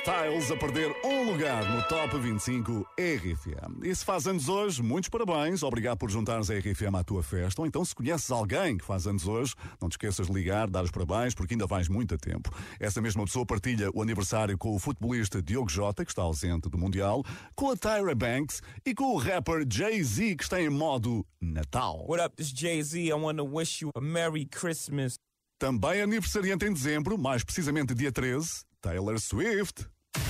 Styles 0.00 0.50
a 0.50 0.56
perder 0.56 0.94
um 1.04 1.30
lugar 1.30 1.64
no 1.70 1.82
Top 1.88 2.18
25 2.18 2.86
RFM. 2.98 3.82
E 3.82 3.94
se 3.94 4.04
faz 4.04 4.26
anos 4.26 4.48
hoje, 4.48 4.82
muitos 4.82 5.08
parabéns. 5.08 5.62
Obrigado 5.62 5.96
por 5.96 6.10
juntares 6.10 6.50
a 6.50 6.54
RFM 6.58 6.94
à 6.94 7.02
tua 7.02 7.22
festa. 7.22 7.62
Ou 7.62 7.66
então, 7.66 7.84
se 7.84 7.94
conheces 7.94 8.30
alguém 8.30 8.76
que 8.76 8.84
faz 8.84 9.06
anos 9.06 9.26
hoje, 9.26 9.54
não 9.80 9.88
te 9.88 9.92
esqueças 9.92 10.26
de 10.26 10.32
ligar, 10.32 10.68
dar 10.68 10.84
os 10.84 10.90
parabéns, 10.90 11.34
porque 11.34 11.54
ainda 11.54 11.66
vais 11.66 11.88
muito 11.88 12.14
a 12.14 12.18
tempo. 12.18 12.50
Essa 12.78 13.00
mesma 13.00 13.24
pessoa 13.24 13.46
partilha 13.46 13.90
o 13.94 14.02
aniversário 14.02 14.58
com 14.58 14.74
o 14.74 14.78
futebolista 14.78 15.42
Diogo 15.42 15.70
Jota, 15.70 16.04
que 16.04 16.10
está 16.10 16.22
ausente 16.22 16.68
do 16.68 16.76
Mundial, 16.76 17.24
com 17.54 17.70
a 17.70 17.76
Tyra 17.76 18.14
Banks 18.14 18.60
e 18.84 18.94
com 18.94 19.14
o 19.14 19.16
rapper 19.16 19.64
Jay-Z, 19.68 20.36
que 20.36 20.42
está 20.42 20.60
em 20.60 20.68
modo 20.68 21.26
Natal. 21.40 22.04
What 22.06 22.22
up, 22.22 22.36
this 22.36 22.52
Jay-Z. 22.52 23.08
I 23.08 23.14
want 23.14 23.38
to 23.38 23.44
wish 23.44 23.82
you 23.82 23.90
a 23.94 24.00
Merry 24.00 24.46
Christmas. 24.46 25.16
Também 25.58 26.02
aniversariante 26.02 26.66
em 26.66 26.72
dezembro, 26.72 27.16
mais 27.16 27.42
precisamente 27.42 27.94
dia 27.94 28.12
13, 28.12 28.66
Taylor 28.86 29.18
Swift. 29.18 29.84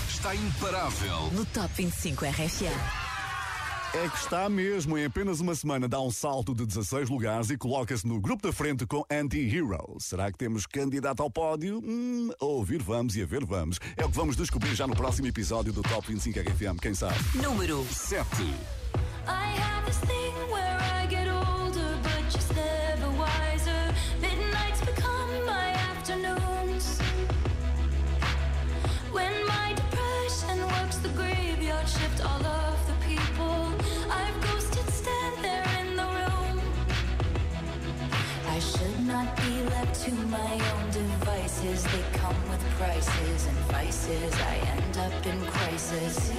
Está 0.09 0.35
imparável. 0.35 1.31
No 1.33 1.45
Top 1.45 1.69
25 1.77 2.25
RFM. 2.25 2.73
É 3.95 4.09
que 4.09 4.16
está 4.16 4.49
mesmo, 4.49 4.97
em 4.97 5.05
apenas 5.05 5.40
uma 5.40 5.55
semana 5.55 5.87
dá 5.87 6.01
um 6.01 6.11
salto 6.11 6.55
de 6.55 6.64
16 6.64 7.11
lugares 7.11 7.51
e 7.51 7.59
coloca-se 7.59 8.07
no 8.07 8.19
grupo 8.19 8.42
da 8.42 8.55
frente 8.55 8.87
com 8.87 9.05
Anti-Hero. 9.11 9.99
Será 9.99 10.33
que 10.33 10.38
temos 10.38 10.64
candidato 10.64 11.23
ao 11.23 11.31
pódio? 11.31 11.83
Hum, 11.85 12.31
a 12.40 12.45
ouvir 12.47 12.83
vamos 12.83 13.14
e 13.14 13.23
a 13.23 13.27
ver 13.27 13.45
vamos. 13.45 13.79
É 13.95 14.07
o 14.07 14.09
que 14.09 14.16
vamos 14.16 14.37
descobrir 14.37 14.75
já 14.75 14.87
no 14.87 14.97
próximo 14.97 15.29
episódio 15.29 15.71
do 15.71 15.83
Top 15.83 16.09
25 16.09 16.40
RFM, 16.40 16.81
quem 16.81 16.95
sabe? 16.95 17.19
Número 17.35 17.85
7. 17.92 18.27
I 19.29 19.61
have 19.61 19.85
this 19.85 19.99
thing 19.99 20.33
where 20.51 20.76
to 40.07 40.12
my 40.27 40.53
own 40.73 40.90
devices. 40.92 41.83
They 41.83 42.05
come 42.12 42.37
with 42.49 42.62
prices 42.79 43.47
and 43.47 43.59
vices. 43.75 44.33
I 44.35 44.57
end 44.75 44.99
up 44.99 45.27
in 45.27 45.40
crisis. 45.47 46.33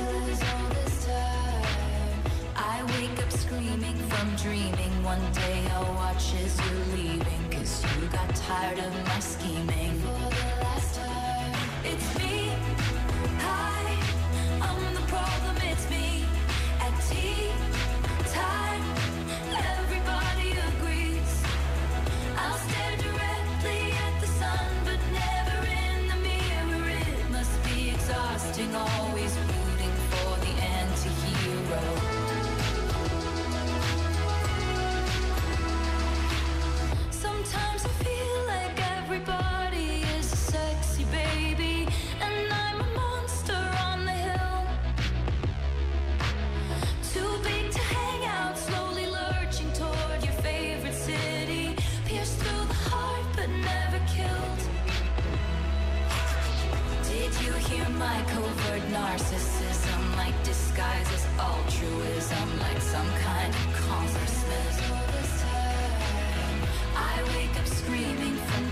I 2.55 2.83
wake 2.95 3.19
up 3.21 3.31
screaming 3.31 3.97
from 4.09 4.35
dreaming. 4.37 4.93
One 5.03 5.25
day 5.33 5.67
I'll 5.73 5.93
watch 5.95 6.33
as 6.35 6.57
you're 6.63 6.97
leaving. 6.97 7.43
Cause 7.51 7.83
you 7.99 8.07
got 8.07 8.33
tired 8.35 8.79
of 8.79 8.93
my 9.05 9.19
scheming. 9.19 9.99
For 9.99 10.29
the 10.35 10.63
last 10.63 10.95
time, 10.95 11.53
it's 11.83 12.17
me. 12.19 12.46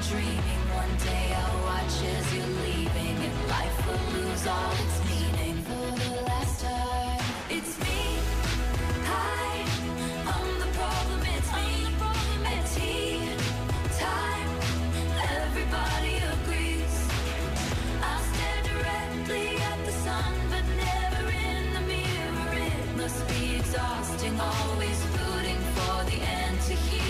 Dreaming. 0.10 0.62
One 0.82 0.96
day 0.98 1.34
I'll 1.34 1.62
watch 1.64 1.96
as 2.04 2.26
you're 2.34 2.54
leaving, 2.68 3.18
and 3.28 3.38
life 3.50 3.78
will 3.88 4.06
lose 4.18 4.46
all 4.48 4.74
its 4.84 4.98
meaning. 5.10 5.58
For 5.68 5.88
the 6.02 6.12
last 6.30 6.62
time, 6.62 7.22
it's 7.50 7.74
me. 7.80 8.02
Hi, 9.12 9.50
I'm 10.34 10.50
the 10.60 10.70
problem. 10.78 11.22
It's 11.36 11.52
me. 11.58 11.70
At 12.54 12.64
tea 12.76 13.20
time, 13.98 14.50
everybody 15.42 16.16
agrees. 16.34 16.96
I'll 18.10 18.26
stare 18.32 18.62
directly 18.70 19.48
at 19.72 19.80
the 19.86 19.96
sun, 20.06 20.34
but 20.52 20.66
never 20.86 21.26
in 21.50 21.64
the 21.74 21.84
mirror. 21.94 22.52
It 22.70 22.98
must 22.98 23.22
be 23.30 23.56
exhausting, 23.56 24.40
always 24.40 25.00
rooting 25.18 25.62
for 25.76 25.98
the 26.10 26.18
anti-hero. 26.22 27.02
I 27.02 27.05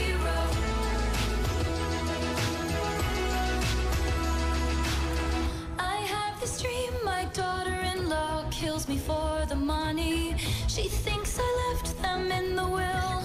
She 10.68 10.88
thinks 10.90 11.40
I 11.40 11.74
left 11.74 12.02
them 12.02 12.32
in 12.32 12.56
the 12.56 12.68
will. 12.68 13.22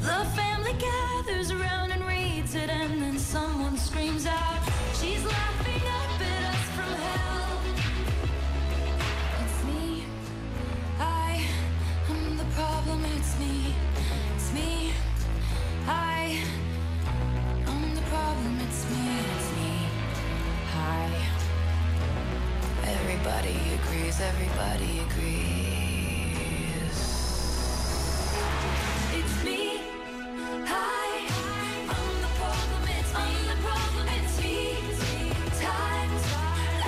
The 0.00 0.24
family 0.36 0.74
gathers 0.74 1.50
around 1.50 1.92
and 1.92 2.04
reads 2.04 2.54
it, 2.54 2.70
and 2.70 2.99
Everybody 23.22 23.60
agrees. 23.74 24.18
Everybody 24.18 25.00
agrees. 25.00 26.96
It's 29.12 29.44
me. 29.44 29.60
Hi. 30.64 31.28
I'm 31.92 32.12
the 32.24 32.32
problem. 32.40 32.82
It's 32.96 33.12
me. 33.12 33.20
I'm 33.20 33.36
the 33.52 33.58
problem. 33.60 34.06
It's 34.16 34.36
me. 34.40 34.56
Times. 35.60 36.24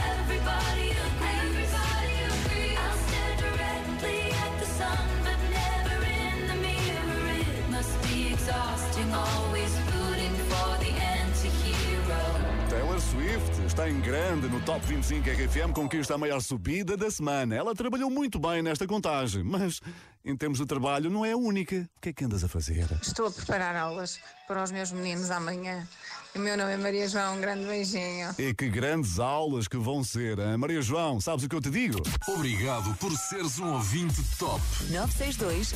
Everybody 0.08 0.88
agrees. 1.04 1.68
Everybody 1.68 2.16
agrees. 2.32 2.80
I'll 2.80 2.96
stare 3.04 3.36
directly 3.44 4.20
at 4.32 4.52
the 4.58 4.68
sun, 4.72 5.04
but 5.26 5.38
never 5.52 5.96
in 6.00 6.38
the 6.48 6.56
mirror. 6.64 7.28
It 7.44 7.68
must 7.70 7.94
be 8.08 8.32
exhausting, 8.32 9.12
always 9.12 9.72
rooting 9.92 10.34
for 10.48 10.70
the 10.80 10.92
anti-hero. 10.96 12.24
Taylor 12.70 13.00
Swift 13.00 13.51
está 13.72 13.88
em 13.88 13.98
grande 14.02 14.48
no 14.48 14.60
Top 14.60 14.84
25 14.84 15.30
RFM, 15.30 15.72
conquista 15.72 16.14
a 16.14 16.18
maior 16.18 16.40
subida 16.42 16.94
da 16.94 17.10
semana. 17.10 17.54
Ela 17.54 17.74
trabalhou 17.74 18.10
muito 18.10 18.38
bem 18.38 18.60
nesta 18.60 18.86
contagem, 18.86 19.42
mas 19.42 19.80
em 20.22 20.36
termos 20.36 20.58
de 20.58 20.66
trabalho 20.66 21.08
não 21.08 21.24
é 21.24 21.32
a 21.32 21.36
única. 21.38 21.88
O 21.96 22.00
que 22.02 22.10
é 22.10 22.12
que 22.12 22.22
andas 22.22 22.44
a 22.44 22.48
fazer? 22.48 22.86
Estou 23.00 23.28
a 23.28 23.30
preparar 23.30 23.74
aulas 23.74 24.20
para 24.46 24.62
os 24.62 24.70
meus 24.70 24.92
meninos 24.92 25.30
amanhã. 25.30 25.88
O 26.34 26.38
meu 26.38 26.56
nome 26.56 26.72
é 26.72 26.76
Maria 26.78 27.06
João, 27.06 27.36
um 27.36 27.40
grande 27.42 27.66
beijinho. 27.66 28.34
E 28.38 28.54
que 28.54 28.66
grandes 28.70 29.18
aulas 29.18 29.68
que 29.68 29.76
vão 29.76 30.02
ser, 30.02 30.38
hein? 30.38 30.56
Maria 30.56 30.80
João, 30.80 31.20
sabes 31.20 31.44
o 31.44 31.48
que 31.48 31.54
eu 31.54 31.60
te 31.60 31.68
digo? 31.68 31.98
Obrigado 32.26 32.94
por 32.94 33.12
seres 33.12 33.58
um 33.58 33.74
ouvinte 33.74 34.22
top. 34.38 34.62
962 34.90 35.74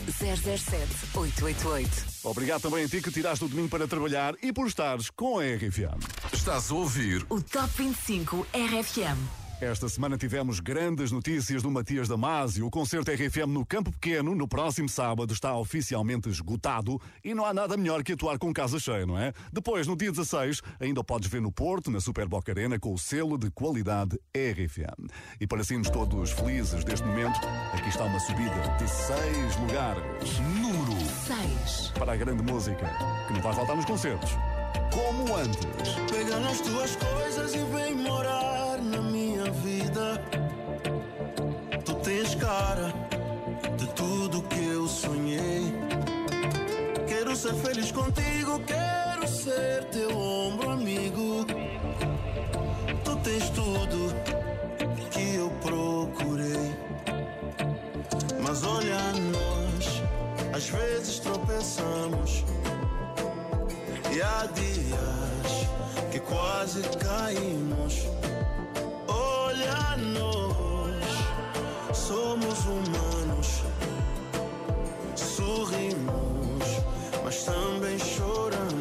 007 0.49 0.87
888. 1.14 2.07
Obrigado 2.25 2.62
também 2.62 2.85
a 2.85 2.88
ti 2.88 3.03
que 3.03 3.11
tiraste 3.11 3.45
o 3.45 3.49
domingo 3.49 3.69
para 3.69 3.87
trabalhar 3.87 4.35
e 4.42 4.51
por 4.51 4.66
estares 4.66 5.11
com 5.11 5.38
a 5.38 5.42
RFM. 5.42 6.01
Estás 6.33 6.71
a 6.71 6.75
ouvir 6.75 7.27
O 7.29 7.42
Top 7.42 7.69
25 7.77 8.47
RFM. 8.55 9.45
Esta 9.61 9.88
semana 9.88 10.19
tivemos 10.19 10.61
grandes 10.61 11.11
notícias 11.11 11.62
do 11.62 11.71
Matias 11.71 12.07
Damasio. 12.07 12.66
O 12.66 12.71
concerto 12.71 13.11
RFM 13.11 13.49
no 13.49 13.64
Campo 13.64 13.90
Pequeno, 13.90 14.35
no 14.35 14.47
próximo 14.47 14.87
sábado, 14.87 15.33
está 15.33 15.57
oficialmente 15.57 16.29
esgotado 16.29 17.01
e 17.25 17.33
não 17.33 17.42
há 17.42 17.55
nada 17.55 17.75
melhor 17.75 18.03
que 18.03 18.12
atuar 18.12 18.38
com 18.38 18.53
casa 18.53 18.79
cheia, 18.79 19.07
não 19.07 19.19
é? 19.19 19.33
Depois, 19.51 19.87
no 19.87 19.97
dia 19.97 20.11
16, 20.11 20.61
ainda 20.79 21.03
podes 21.03 21.31
ver 21.31 21.40
no 21.40 21.51
Porto, 21.51 21.90
na 21.90 22.01
Super 22.03 22.29
Boca 22.29 22.53
Arena, 22.53 22.79
com 22.79 22.92
o 22.92 22.99
selo 22.99 23.38
de 23.38 23.51
qualidade 23.51 24.21
RFM. 24.37 25.09
E 25.40 25.47
para 25.47 25.64
sermos 25.64 25.88
todos 25.88 26.33
felizes 26.33 26.85
deste 26.85 27.07
momento, 27.07 27.40
aqui 27.73 27.88
está 27.88 28.05
uma 28.05 28.21
subida 28.21 28.77
de 28.79 28.87
seis 28.87 29.57
lugares. 29.57 30.38
Número 30.61 31.01
6. 31.64 31.92
Para 31.99 32.12
a 32.12 32.16
grande 32.16 32.42
música, 32.42 32.87
que 33.27 33.33
não 33.33 33.40
vai 33.40 33.55
faltar 33.55 33.75
nos 33.75 33.87
concertos. 33.87 34.33
Como 34.92 35.35
antes. 35.35 35.64
Pega 36.11 36.40
nas 36.40 36.61
tuas 36.61 36.95
coisas 36.97 37.55
e 37.55 37.64
vem 37.64 37.95
morar 37.95 38.65
na 38.81 39.01
minha 39.01 39.51
vida. 39.51 40.21
Tu 41.85 41.95
tens 41.97 42.35
cara 42.35 42.93
de 43.77 43.87
tudo 43.89 44.43
que 44.43 44.65
eu 44.67 44.87
sonhei. 44.87 45.73
Quero 47.07 47.35
ser 47.37 47.55
feliz 47.55 47.91
contigo, 47.93 48.61
quero 48.67 49.27
ser 49.29 49.85
teu 49.85 50.17
ombro 50.17 50.71
amigo. 50.71 51.45
Tu 53.05 53.17
tens 53.17 53.51
tudo 53.51 54.15
que 55.11 55.37
eu 55.37 55.51
procurei. 55.62 56.75
Mas 58.43 58.62
olha 58.62 58.99
nós, 59.33 60.03
às 60.55 60.69
vezes 60.69 61.19
tropeçamos. 61.19 62.45
E 64.15 64.23
há 64.23 64.47
dias 64.55 65.69
que 66.11 66.21
quase 66.21 66.83
caímos. 66.99 68.07
Nós, 69.57 70.92
somos 71.97 72.59
humanos. 72.66 73.62
Sorrimos, 75.14 76.83
mas 77.25 77.45
também 77.45 77.99
choramos. 77.99 78.76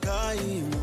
Quase 0.00 0.75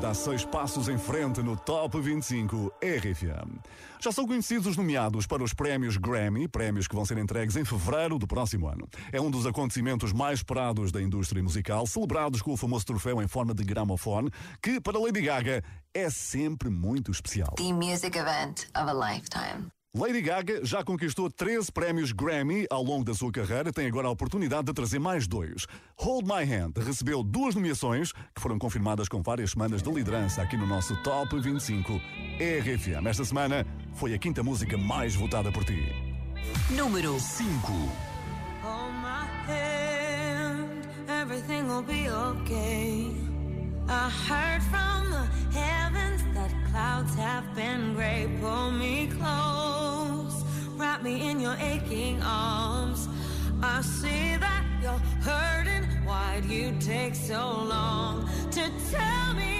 dá 0.00 0.14
seis 0.14 0.44
passos 0.44 0.88
em 0.88 0.96
frente 0.96 1.42
no 1.42 1.54
Top 1.56 2.00
25 2.00 2.72
RFM. 2.82 3.60
Já 4.00 4.10
são 4.10 4.26
conhecidos 4.26 4.66
os 4.66 4.76
nomeados 4.76 5.26
para 5.26 5.44
os 5.44 5.52
prémios 5.52 5.98
Grammy, 5.98 6.48
prémios 6.48 6.88
que 6.88 6.94
vão 6.94 7.04
ser 7.04 7.18
entregues 7.18 7.54
em 7.54 7.64
fevereiro 7.64 8.18
do 8.18 8.26
próximo 8.26 8.66
ano. 8.66 8.88
É 9.12 9.20
um 9.20 9.30
dos 9.30 9.46
acontecimentos 9.46 10.12
mais 10.12 10.38
esperados 10.38 10.90
da 10.90 11.02
indústria 11.02 11.42
musical, 11.42 11.86
celebrados 11.86 12.40
com 12.40 12.52
o 12.52 12.56
famoso 12.56 12.86
troféu 12.86 13.20
em 13.22 13.28
forma 13.28 13.52
de 13.52 13.62
gramofone, 13.62 14.30
que 14.62 14.80
para 14.80 14.98
Lady 14.98 15.20
Gaga 15.20 15.62
é 15.92 16.08
sempre 16.08 16.70
muito 16.70 17.10
especial. 17.10 17.54
The 17.56 17.72
music 17.72 18.16
event 18.16 18.64
of 18.74 18.88
a 18.88 18.94
lifetime. 18.94 19.70
Lady 19.92 20.22
Gaga 20.22 20.64
já 20.64 20.84
conquistou 20.84 21.28
13 21.28 21.72
prémios 21.72 22.12
Grammy 22.12 22.64
ao 22.70 22.80
longo 22.80 23.04
da 23.04 23.12
sua 23.12 23.32
carreira, 23.32 23.72
tem 23.72 23.88
agora 23.88 24.06
a 24.06 24.10
oportunidade 24.10 24.66
de 24.66 24.72
trazer 24.72 25.00
mais 25.00 25.26
dois. 25.26 25.66
Hold 25.96 26.26
My 26.26 26.44
Hand 26.44 26.74
recebeu 26.76 27.24
duas 27.24 27.56
nomeações 27.56 28.12
que 28.12 28.40
foram 28.40 28.56
confirmadas 28.56 29.08
com 29.08 29.20
várias 29.20 29.50
semanas 29.50 29.82
de 29.82 29.90
liderança 29.90 30.42
aqui 30.42 30.56
no 30.56 30.64
nosso 30.64 30.94
Top 31.02 31.36
25 31.36 31.94
RFM. 32.38 33.04
Esta 33.04 33.24
semana 33.24 33.66
foi 33.94 34.14
a 34.14 34.18
quinta 34.18 34.44
música 34.44 34.78
mais 34.78 35.16
votada 35.16 35.50
por 35.50 35.64
ti. 35.64 35.82
Número 36.70 37.18
5. 37.18 37.72
Hold 38.62 38.92
my 39.02 39.26
hand, 39.48 40.86
everything 41.08 41.66
will 41.66 41.82
be 41.82 42.08
okay. 42.08 43.10
I 43.88 44.08
heard 44.08 44.62
from 44.70 45.10
the 45.10 45.26
heavens 45.58 46.22
that 46.34 46.52
clouds 46.70 47.12
have 47.16 47.44
been 47.56 47.94
gray. 47.96 48.28
Pull 48.40 48.70
me 48.70 49.08
close, 49.08 49.79
wrap 50.80 51.02
me 51.02 51.28
in 51.30 51.38
your 51.40 51.56
aching 51.60 52.22
arms. 52.22 53.06
I 53.62 53.82
see 53.82 54.36
that 54.36 54.64
you're 54.82 55.02
hurting. 55.20 55.84
Why'd 56.06 56.46
you 56.46 56.74
take 56.80 57.14
so 57.14 57.36
long 57.36 58.26
to 58.52 58.70
tell 58.90 59.34
me 59.34 59.59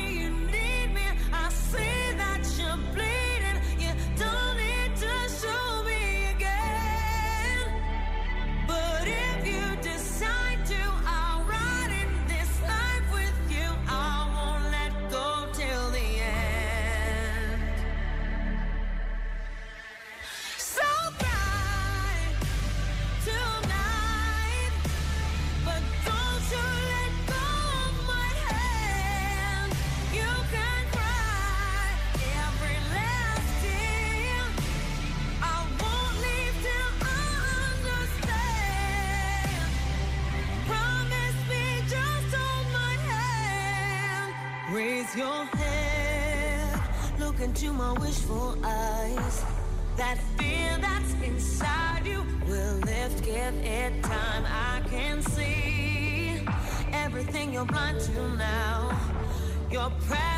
into 47.62 47.74
my 47.74 47.92
wishful 47.94 48.56
eyes. 48.64 49.44
That 49.96 50.16
fear 50.38 50.78
that's 50.80 51.12
inside 51.22 52.06
you 52.06 52.24
will 52.46 52.76
lift, 52.76 53.22
give 53.22 53.54
it 53.62 54.02
time. 54.02 54.44
I 54.46 54.80
can 54.88 55.20
see 55.20 56.40
everything 56.92 57.52
you're 57.52 57.66
blind 57.66 58.00
to 58.00 58.36
now. 58.36 58.98
Your 59.70 59.90
prayers 60.06 60.29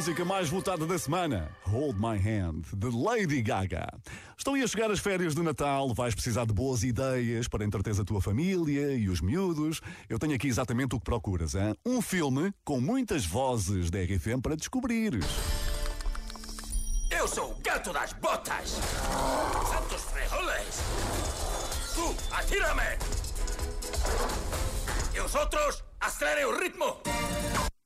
música 0.00 0.24
mais 0.24 0.48
votada 0.48 0.86
da 0.86 0.98
semana. 0.98 1.54
Hold 1.64 1.96
My 1.98 2.16
Hand, 2.16 2.62
de 2.74 2.86
Lady 2.86 3.42
Gaga. 3.42 3.86
Estão 4.34 4.54
aí 4.54 4.62
a 4.62 4.66
chegar 4.66 4.90
as 4.90 4.98
férias 4.98 5.34
de 5.34 5.42
Natal, 5.42 5.92
vais 5.92 6.14
precisar 6.14 6.46
de 6.46 6.54
boas 6.54 6.82
ideias 6.82 7.46
para 7.46 7.66
entreter 7.66 8.00
a 8.00 8.02
tua 8.02 8.22
família 8.22 8.94
e 8.94 9.10
os 9.10 9.20
miúdos. 9.20 9.82
Eu 10.08 10.18
tenho 10.18 10.34
aqui 10.34 10.48
exatamente 10.48 10.94
o 10.94 10.98
que 10.98 11.04
procuras, 11.04 11.54
hein? 11.54 11.74
Um 11.84 12.00
filme 12.00 12.50
com 12.64 12.80
muitas 12.80 13.26
vozes 13.26 13.90
da 13.90 13.98
RFM 13.98 14.40
para 14.42 14.56
descobrires. 14.56 15.26
Eu 17.10 17.28
sou 17.28 17.50
o 17.50 17.60
gato 17.62 17.92
das 17.92 18.14
botas! 18.14 18.70
Santos 18.70 20.02
frijoles! 20.04 20.80
Tu, 21.94 22.34
atira-me! 22.34 22.96
E 25.14 25.20
os 25.20 25.34
outros, 25.34 25.84
acelerem 26.00 26.46
o 26.46 26.58
ritmo! 26.58 26.96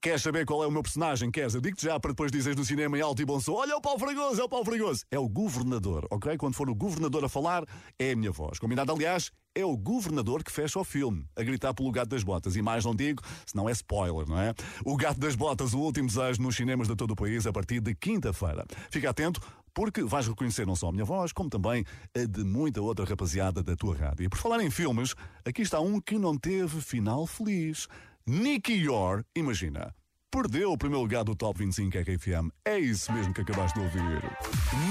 Queres 0.04 0.20
saber 0.20 0.44
qual 0.44 0.62
é 0.62 0.66
o 0.66 0.70
meu 0.70 0.82
personagem? 0.82 1.30
Queres? 1.30 1.54
Eu 1.54 1.62
digo-te 1.62 1.86
já 1.86 1.98
para 1.98 2.10
depois 2.10 2.30
dizeres 2.30 2.58
no 2.58 2.62
cinema 2.62 2.98
em 2.98 3.00
alto 3.00 3.22
e 3.22 3.24
bom 3.24 3.40
som: 3.40 3.54
Olha 3.54 3.74
o 3.74 3.80
Paulo 3.80 3.98
Fragoso, 3.98 4.38
é 4.38 4.44
o 4.44 4.48
Paulo 4.50 4.62
Fragoso. 4.66 5.02
É 5.10 5.18
o 5.18 5.26
governador, 5.26 6.06
ok? 6.10 6.36
Quando 6.36 6.52
for 6.52 6.68
o 6.68 6.74
governador 6.74 7.24
a 7.24 7.28
falar, 7.30 7.64
é 7.98 8.12
a 8.12 8.14
minha 8.14 8.30
voz. 8.30 8.58
Combinado, 8.58 8.92
aliás, 8.92 9.30
é 9.54 9.64
o 9.64 9.74
governador 9.74 10.44
que 10.44 10.52
fecha 10.52 10.78
o 10.78 10.84
filme, 10.84 11.24
a 11.34 11.42
gritar 11.42 11.72
pelo 11.72 11.90
gato 11.90 12.10
das 12.10 12.22
botas. 12.22 12.54
E 12.54 12.60
mais 12.60 12.84
não 12.84 12.94
digo, 12.94 13.22
senão 13.46 13.66
é 13.66 13.72
spoiler, 13.72 14.28
não 14.28 14.38
é? 14.38 14.52
O 14.84 14.94
gato 14.94 15.18
das 15.18 15.34
botas, 15.34 15.72
o 15.72 15.78
último 15.78 16.06
desejo 16.06 16.42
nos 16.42 16.54
cinemas 16.54 16.86
de 16.86 16.94
todo 16.94 17.12
o 17.12 17.16
país 17.16 17.46
a 17.46 17.52
partir 17.54 17.80
de 17.80 17.94
quinta-feira. 17.94 18.66
Fica 18.90 19.08
atento. 19.08 19.40
Porque 19.72 20.04
vais 20.04 20.28
reconhecer 20.28 20.64
não 20.64 20.76
só 20.76 20.90
a 20.90 20.92
minha 20.92 21.04
voz, 21.04 21.32
como 21.32 21.50
também 21.50 21.84
a 22.14 22.26
de 22.26 22.44
muita 22.44 22.80
outra 22.80 23.04
rapaziada 23.04 23.60
da 23.60 23.74
tua 23.74 23.96
rádio. 23.96 24.24
E 24.24 24.28
por 24.28 24.38
falar 24.38 24.62
em 24.62 24.70
filmes, 24.70 25.14
aqui 25.44 25.62
está 25.62 25.80
um 25.80 26.00
que 26.00 26.16
não 26.16 26.38
teve 26.38 26.80
final 26.80 27.26
feliz. 27.26 27.88
Nicky 28.26 28.72
Yor, 28.72 29.22
imagina, 29.36 29.94
perdeu 30.30 30.72
o 30.72 30.78
primeiro 30.78 31.02
lugar 31.02 31.24
do 31.24 31.36
Top 31.36 31.58
25 31.58 31.98
RFM. 31.98 32.48
É 32.64 32.78
isso 32.78 33.12
mesmo 33.12 33.34
que 33.34 33.42
acabaste 33.42 33.78
de 33.78 33.84
ouvir. 33.84 34.22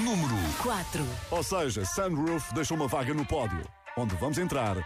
Número 0.05 0.35
4. 0.61 1.03
Ou 1.31 1.41
seja, 1.41 1.83
Sunroof 1.83 2.53
deixou 2.53 2.77
uma 2.77 2.87
vaga 2.87 3.11
no 3.11 3.25
pódio, 3.25 3.67
onde 3.97 4.15
vamos 4.17 4.37
entrar. 4.37 4.77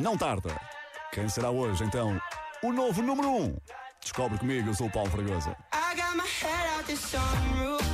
Não 0.00 0.16
tarda. 0.16 0.56
Quem 1.12 1.28
será 1.28 1.50
hoje, 1.50 1.82
então, 1.82 2.16
o 2.62 2.72
novo 2.72 3.02
número 3.02 3.28
1? 3.28 3.44
Um? 3.44 3.56
Descobre 4.00 4.38
comigo, 4.38 4.70
eu 4.70 4.74
sou 4.74 4.86
o 4.86 4.92
Paulo 4.92 5.10
Fragosa. 5.10 5.56
I 5.74 5.96
got 5.96 6.16
my 6.16 6.22
head 6.22 6.78
out 6.78 6.86
the 6.86 6.94
sunroof. 6.94 7.89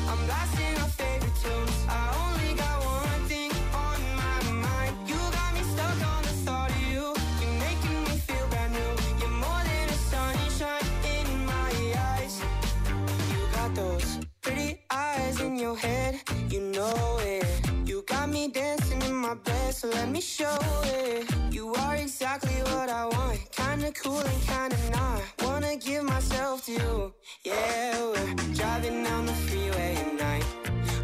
You 16.57 16.63
know 16.73 17.19
it. 17.21 17.45
You 17.85 18.03
got 18.07 18.31
me 18.31 18.49
dancing 18.49 19.03
in 19.03 19.15
my 19.15 19.35
bed, 19.35 19.75
so 19.75 19.89
let 19.89 20.09
me 20.09 20.23
show 20.23 20.57
it. 20.85 21.29
You 21.53 21.75
are 21.75 21.97
exactly 21.97 22.63
what 22.73 22.89
I 22.89 23.05
want. 23.05 23.39
Kinda 23.51 23.93
cool 23.93 24.21
and 24.33 24.43
kinda 24.47 24.79
not. 24.91 25.21
Wanna 25.43 25.77
give 25.77 26.05
myself 26.05 26.65
to 26.65 26.73
you. 26.73 27.13
Yeah, 27.45 28.01
we're 28.11 28.55
driving 28.55 29.05
down 29.05 29.27
the 29.27 29.35
freeway 29.35 29.97
at 29.97 30.15
night. 30.15 30.47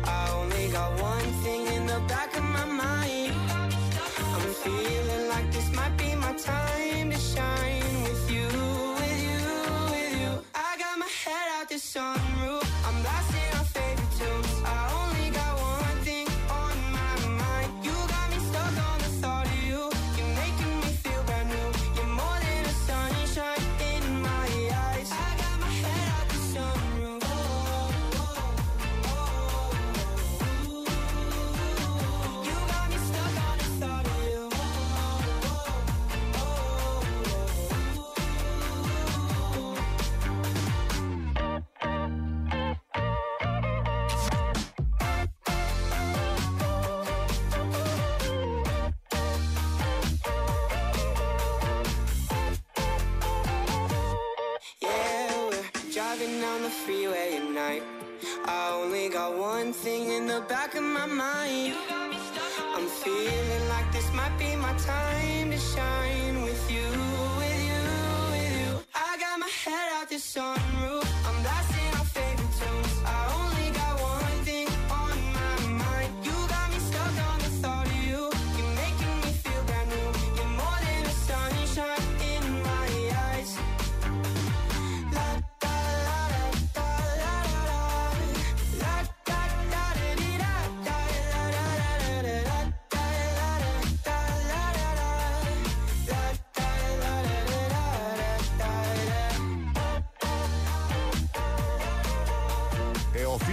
I 0.07 0.31
only 0.39 0.69
got 0.69 0.91
one 0.99 1.29
thing 1.45 1.67
in 1.67 1.85
the 1.87 2.01
back 2.09 2.35
of 2.35 2.45
my 2.45 2.65
mind. 2.65 3.35
I'm 4.35 4.55
feeling 4.65 5.29
like 5.29 5.53
this 5.53 5.71
might 5.71 5.95
be 5.99 6.12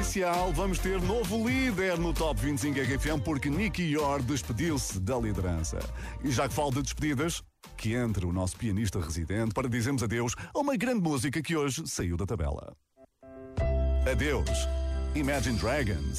Oficial, 0.10 0.51
vamos 0.53 0.80
ter 0.80 0.99
novo 0.99 1.47
líder 1.47 1.99
no 1.99 2.12
Top 2.12 2.41
25 2.41 2.80
RFM 2.80 3.22
porque 3.24 3.47
Nicky 3.47 3.91
Yor 3.91 4.24
despediu-se 4.24 4.99
da 4.99 5.16
liderança. 5.20 5.78
E 6.24 6.32
já 6.32 6.47
que 6.47 6.53
falo 6.55 6.72
de 6.72 6.82
despedidas, 6.82 7.43
que 7.78 7.93
entre 7.93 8.26
o 8.26 8.34
nosso 8.34 8.57
pianista 8.57 8.99
residente 8.99 9.53
para 9.53 9.70
dizermos 9.70 10.01
adeus 10.01 10.34
a 10.51 10.57
uma 10.57 10.76
grande 10.76 11.01
música 11.01 11.43
que 11.43 11.55
hoje 11.55 11.84
saiu 11.86 12.18
da 12.18 12.26
tabela. 12.26 12.76
Adeus, 14.12 14.68
Imagine 15.14 15.60
Dragons. 15.60 16.18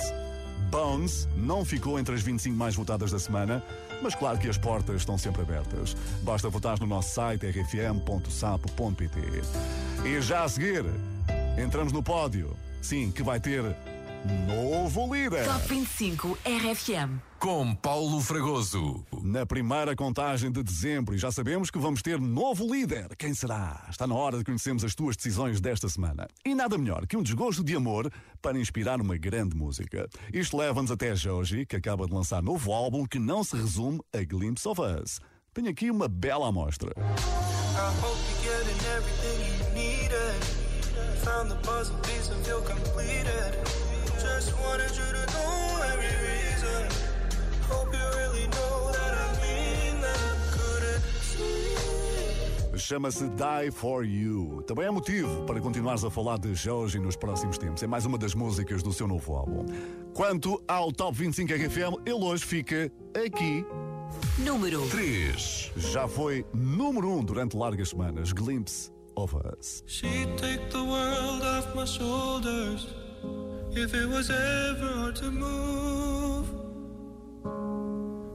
Bones 0.71 1.27
não 1.37 1.65
ficou 1.65 1.99
entre 1.99 2.15
as 2.15 2.23
25 2.23 2.57
mais 2.57 2.77
votadas 2.77 3.11
da 3.11 3.19
semana, 3.19 3.61
mas 4.01 4.15
claro 4.15 4.39
que 4.39 4.49
as 4.49 4.57
portas 4.57 4.99
estão 4.99 5.19
sempre 5.19 5.43
abertas. 5.43 5.97
Basta 6.23 6.49
votar 6.49 6.79
no 6.79 6.87
nosso 6.87 7.13
site 7.13 7.45
rfm.sapo.pt. 7.45 9.19
E 10.07 10.21
já 10.21 10.45
a 10.45 10.49
seguir, 10.49 10.85
entramos 11.59 11.93
no 11.93 12.05
pódio. 12.05 12.57
Sim, 12.81 13.11
que 13.11 13.23
vai 13.23 13.39
ter 13.39 13.63
novo 14.47 15.15
líder. 15.15 15.45
Top 15.45 15.69
25 15.69 16.39
RFM. 16.45 17.21
Com 17.39 17.75
Paulo 17.75 18.21
Fragoso. 18.21 19.05
Na 19.23 19.47
primeira 19.47 19.97
contagem 19.97 20.51
de 20.51 20.63
dezembro, 20.63 21.15
e 21.15 21.19
já 21.19 21.31
sabemos 21.31 21.71
que 21.71 21.79
vamos 21.79 22.03
ter 22.03 22.21
novo 22.21 22.71
líder. 22.71 23.17
Quem 23.17 23.33
será? 23.33 23.87
Está 23.89 24.07
na 24.07 24.15
hora 24.15 24.39
de 24.39 24.45
conhecermos 24.45 24.85
as 24.85 24.95
tuas 24.95 25.17
decisões 25.17 25.61
desta 25.61 25.89
semana. 25.89 26.27
E 26.45 26.55
nada 26.55 26.77
melhor 26.77 27.07
que 27.07 27.17
um 27.17 27.23
desgosto 27.23 27.65
de 27.65 27.75
amor 27.75 28.11
para 28.43 28.59
inspirar 28.59 29.01
uma 29.01 29.17
grande 29.17 29.57
música. 29.57 30.09
Isto 30.33 30.57
leva-nos 30.57 30.91
até 30.91 31.15
Joji, 31.15 31.65
que 31.65 31.77
acaba 31.77 32.07
de 32.07 32.13
lançar 32.13 32.43
novo 32.43 32.73
álbum 32.73 33.07
que 33.07 33.19
não 33.19 33.43
se 33.43 33.57
resume 33.57 34.01
a 34.13 34.23
Glimpse 34.23 34.67
of 34.69 34.81
Us. 34.81 35.21
Tenho 35.55 35.71
aqui 35.71 35.91
uma 35.91 36.09
bela 36.09 36.49
amostra. 36.49 36.93
I 38.83 39.20
Found 41.31 41.51
the 41.51 41.57
puzzle 41.63 41.97
piece 42.03 42.29
and 42.31 42.45
feel 42.45 42.61
completed. 42.63 43.53
Just 44.19 44.53
wanted 44.63 44.91
you 44.99 45.09
to 45.17 45.25
know 45.33 45.83
every 45.93 46.15
reason. 46.27 46.81
Hope 47.69 47.93
you 47.95 48.07
really 48.19 48.47
know 48.49 48.91
that 48.91 49.13
I 49.15 49.29
mean 49.41 50.01
that. 50.01 50.35
Couldn't 50.51 51.03
see. 51.23 52.79
Chama-se 52.79 53.29
Die 53.29 53.71
For 53.71 54.05
You. 54.05 54.65
Também 54.67 54.87
é 54.87 54.91
motivo 54.91 55.45
para 55.45 55.61
continuares 55.61 56.05
a 56.05 56.11
falar 56.11 56.39
de 56.39 56.53
Joji 56.53 56.99
nos 56.99 57.17
próximos 57.17 57.57
tempos. 57.59 57.83
É 57.83 57.87
mais 57.87 58.05
uma 58.05 58.19
das 58.19 58.35
músicas 58.35 58.83
do 58.83 58.93
seu 58.93 59.07
novo 59.07 59.35
álbum. 59.35 59.67
Quanto 60.13 60.61
ao 60.67 60.91
Top 60.91 61.17
25 61.17 61.53
RFM, 61.53 62.03
ele 62.05 62.25
hoje 62.25 62.45
fica 62.45 62.91
aqui. 63.15 63.65
Número 64.39 64.85
3. 64.89 65.73
Já 65.77 66.09
foi 66.09 66.45
número 66.53 67.09
1 67.09 67.19
um 67.19 67.25
durante 67.25 67.57
largas 67.57 67.91
semanas. 67.91 68.33
Glimpse 68.33 68.91
of 69.17 69.35
Us. 69.35 69.83
She'd 69.87 70.37
take 70.39 70.71
the 70.71 70.85
world 70.85 71.43
off 71.43 71.75
my 71.75 71.85
shoulders 71.85 72.87
if 73.73 73.95
it 73.95 74.09
was 74.09 74.31
ever 74.31 74.93
hard 74.95 75.17
to 75.17 75.31
move. 75.31 76.47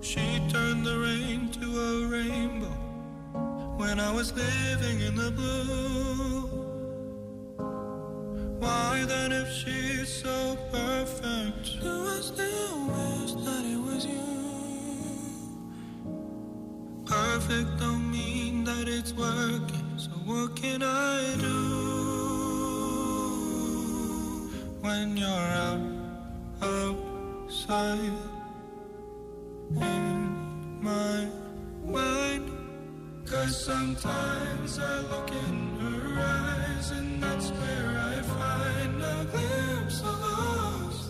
She 0.04 0.40
turned 0.50 0.86
the 0.86 0.98
rain 1.00 1.50
to 1.60 1.66
a 1.66 2.08
rainbow 2.08 2.78
when 3.78 4.00
I 4.00 4.12
was 4.12 4.34
living 4.34 5.02
in 5.02 5.16
the 5.16 5.32
blue. 5.32 6.42
Why 8.60 9.04
then, 9.06 9.32
if 9.32 9.52
she's 9.52 10.10
so 10.10 10.58
perfect, 10.72 11.82
do 11.82 12.08
I 12.08 12.20
still 12.22 12.88
wish 12.88 13.34
that 13.46 13.66
it 13.66 13.80
was 13.88 14.06
you? 14.06 14.36
Perfect 17.06 17.80
don't 17.80 18.12
mean 18.12 18.64
that 18.64 18.88
it's 18.88 19.14
working. 19.14 19.75
What 20.26 20.56
can 20.56 20.82
I 20.82 21.36
do 21.38 21.56
when 24.82 25.16
you're 25.16 25.30
out 25.30 25.80
outside 26.64 28.00
in 29.70 30.82
my 30.82 31.28
mind? 31.86 32.50
Cause 33.28 33.66
sometimes 33.66 34.80
I 34.80 35.02
look 35.02 35.30
in 35.30 35.80
her 35.82 36.20
eyes 36.20 36.90
and 36.90 37.22
that's 37.22 37.52
where 37.52 37.96
I 37.96 38.22
find 38.24 39.04
a 39.04 39.26
glimpse 39.32 40.02
of 40.02 40.24
us. 40.24 41.10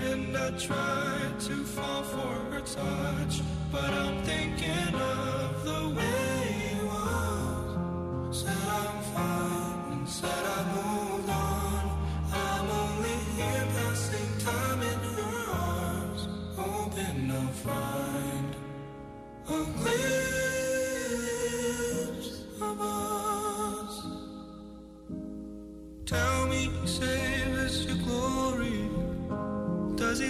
And 0.00 0.36
I 0.36 0.50
try 0.58 1.18
to 1.48 1.64
fall 1.64 2.02
for 2.02 2.34
her 2.52 2.60
touch, 2.60 3.40
but 3.72 3.90
I'm 3.90 4.23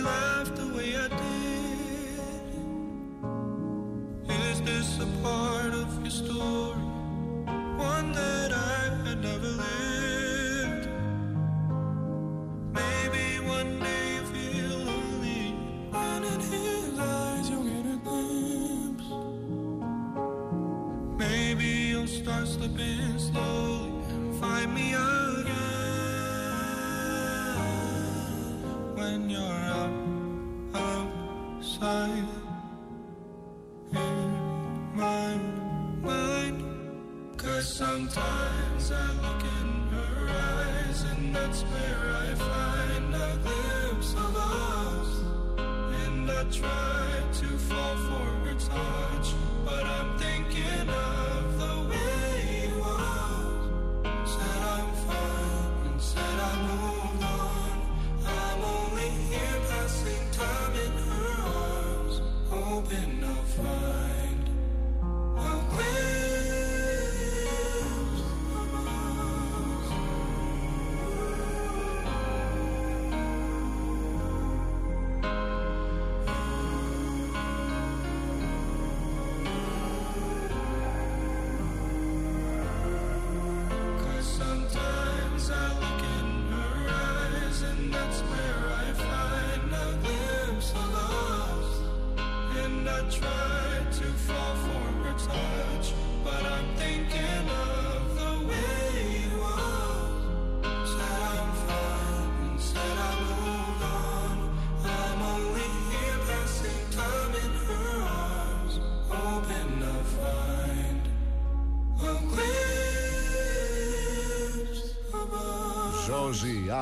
my 0.05 0.54
try 46.51 47.22
to 47.32 47.47
fall 47.59 47.97
for 47.97 48.26
her 48.45 48.55
touch, 48.55 49.35
but 49.64 49.85
I'm 49.85 50.18
thinking 50.18 50.89
of 50.89 51.14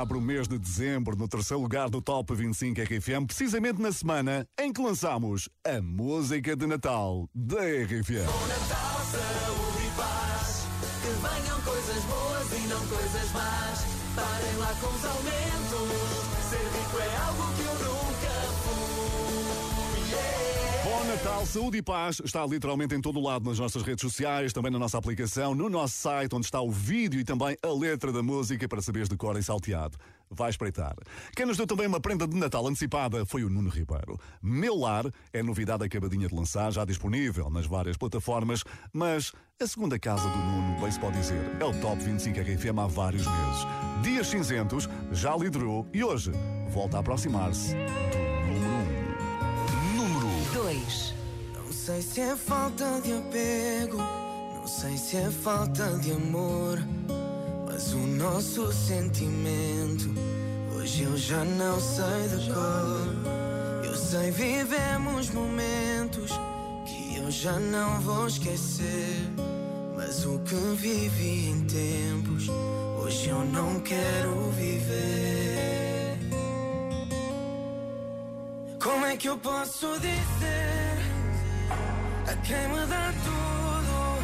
abre 0.03 0.18
o 0.18 0.20
mês 0.20 0.48
de 0.48 0.59
dezembro 0.59 1.16
no 1.16 1.28
terceiro 1.28 1.62
lugar 1.62 1.88
do 1.88 2.03
Top 2.03 2.34
25 2.34 2.80
RFM, 2.80 3.24
precisamente 3.24 3.80
na 3.80 3.92
semana 3.92 4.44
em 4.61 4.72
que 4.72 4.82
lançamos 4.82 5.48
a 5.64 5.80
música 5.80 6.57
de 6.57 6.66
Natal 6.66 7.30
da 7.32 7.61
RFM. 7.61 8.26
Bom 8.26 8.46
Natal, 8.48 9.00
saúde 9.12 9.86
e 9.86 9.90
paz. 9.96 10.66
Que 11.03 11.09
venham 11.22 11.61
coisas 11.61 12.03
boas 12.03 12.50
e 12.50 12.66
não 12.66 12.84
coisas 12.88 13.32
más. 13.32 13.86
Parem 14.16 14.57
lá 14.59 14.74
com 14.80 14.88
os 14.88 15.05
aumentos. 15.05 15.86
Ser 16.50 16.66
rico 16.66 16.98
é 16.98 17.16
algo 17.28 17.53
que 17.55 17.62
eu 17.62 17.74
nunca 17.86 18.34
fui. 18.64 20.11
Yeah. 20.11 20.72
Bom 21.03 21.09
Natal, 21.09 21.44
saúde 21.44 21.78
e 21.78 21.82
paz 21.82 22.20
está 22.24 22.46
literalmente 22.46 22.94
em 22.94 23.00
todo 23.00 23.18
o 23.18 23.22
lado 23.22 23.44
nas 23.48 23.59
nossas 23.59 23.82
redes 23.82 24.03
sociais, 24.03 24.53
também 24.53 24.70
na 24.70 24.78
nossa 24.78 24.96
aplicação, 24.96 25.53
no 25.53 25.68
nosso 25.68 25.96
site, 25.96 26.32
onde 26.32 26.46
está 26.46 26.61
o 26.61 26.70
vídeo 26.70 27.18
e 27.18 27.24
também 27.24 27.57
a 27.61 27.72
letra 27.72 28.12
da 28.12 28.22
música 28.22 28.68
para 28.68 28.80
saberes 28.80 29.09
de 29.09 29.16
cor 29.16 29.36
e 29.36 29.42
salteado. 29.42 29.98
Vai 30.30 30.50
espreitar. 30.50 30.94
Quem 31.34 31.44
nos 31.44 31.57
deu 31.57 31.66
também 31.66 31.88
uma 31.88 31.98
prenda 31.98 32.24
de 32.24 32.36
Natal 32.36 32.64
antecipada 32.68 33.26
foi 33.26 33.42
o 33.42 33.50
Nuno 33.50 33.68
Ribeiro. 33.68 34.16
Meu 34.40 34.76
Lar 34.76 35.07
é 35.32 35.42
novidade 35.42 35.84
acabadinha 35.84 36.28
de 36.28 36.34
lançar, 36.36 36.70
já 36.70 36.84
disponível 36.84 37.50
nas 37.50 37.66
várias 37.66 37.96
plataformas, 37.96 38.62
mas 38.92 39.32
a 39.61 39.66
segunda 39.66 39.98
casa 39.98 40.28
do 40.28 40.38
Nuno, 40.38 40.80
bem 40.80 40.92
se 40.92 41.00
pode 41.00 41.18
dizer, 41.18 41.57
é 41.59 41.64
o 41.64 41.80
Top 41.80 42.00
25 42.00 42.38
RFM 42.38 42.78
há 42.78 42.86
vários 42.86 43.26
meses. 43.26 43.66
Dias 44.05 44.28
cinzentos, 44.28 44.88
já 45.11 45.34
liderou 45.34 45.84
e 45.92 46.05
hoje 46.05 46.30
volta 46.70 46.98
a 46.98 47.00
aproximar-se 47.00 47.74
do 47.74 48.22
sei 51.85 52.01
se 52.01 52.20
é 52.20 52.37
falta 52.37 53.01
de 53.01 53.12
apego, 53.12 53.97
não 53.97 54.68
sei 54.68 54.97
se 54.97 55.16
é 55.16 55.28
falta 55.28 55.99
de 55.99 56.12
amor, 56.12 56.78
mas 57.66 57.93
o 57.93 57.99
nosso 57.99 58.72
sentimento 58.72 60.09
hoje 60.76 61.03
eu 61.03 61.16
já 61.16 61.45
não 61.45 61.80
sei 61.80 62.39
de 62.39 62.53
cor. 62.53 63.85
Eu 63.85 63.97
sei 63.97 64.30
vivemos 64.30 65.30
momentos 65.30 66.30
que 66.87 67.16
eu 67.16 67.28
já 67.33 67.59
não 67.59 68.01
vou 68.01 68.28
esquecer, 68.28 69.16
mas 69.97 70.24
o 70.24 70.39
que 70.39 70.55
vivi 70.76 71.49
em 71.49 71.64
tempos 71.64 72.49
hoje 73.03 73.28
eu 73.28 73.45
não 73.45 73.80
quero 73.80 74.51
viver. 74.53 76.16
Como 78.80 79.05
é 79.05 79.16
que 79.16 79.28
eu 79.28 79.37
posso 79.37 79.99
dizer 79.99 80.82
a 82.27 82.35
quem 82.47 82.68
me 82.68 82.87
dá 82.87 83.12
tudo 83.25 84.23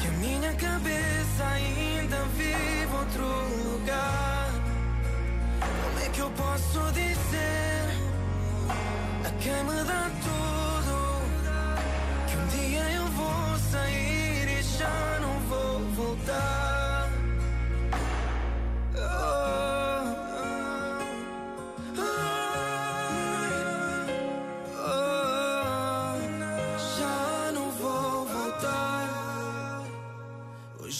que 0.00 0.08
a 0.08 0.10
minha 0.12 0.52
cabeça 0.54 1.44
ainda 1.54 2.16
vive 2.36 2.94
outro 2.98 3.24
lugar? 3.70 4.50
Como 5.60 5.98
é 6.04 6.08
que 6.08 6.20
eu 6.20 6.30
posso 6.30 6.92
dizer? 6.92 7.84
A 9.24 9.30
quem 9.42 9.64
me 9.64 9.84
dá 9.84 10.10
tudo. 10.26 10.96
Que 12.26 12.36
um 12.36 12.46
dia 12.48 12.82
eu 12.98 13.06
vou 13.06 13.58
sair 13.70 14.58
e 14.58 14.62
já 14.62 15.18
não 15.20 15.29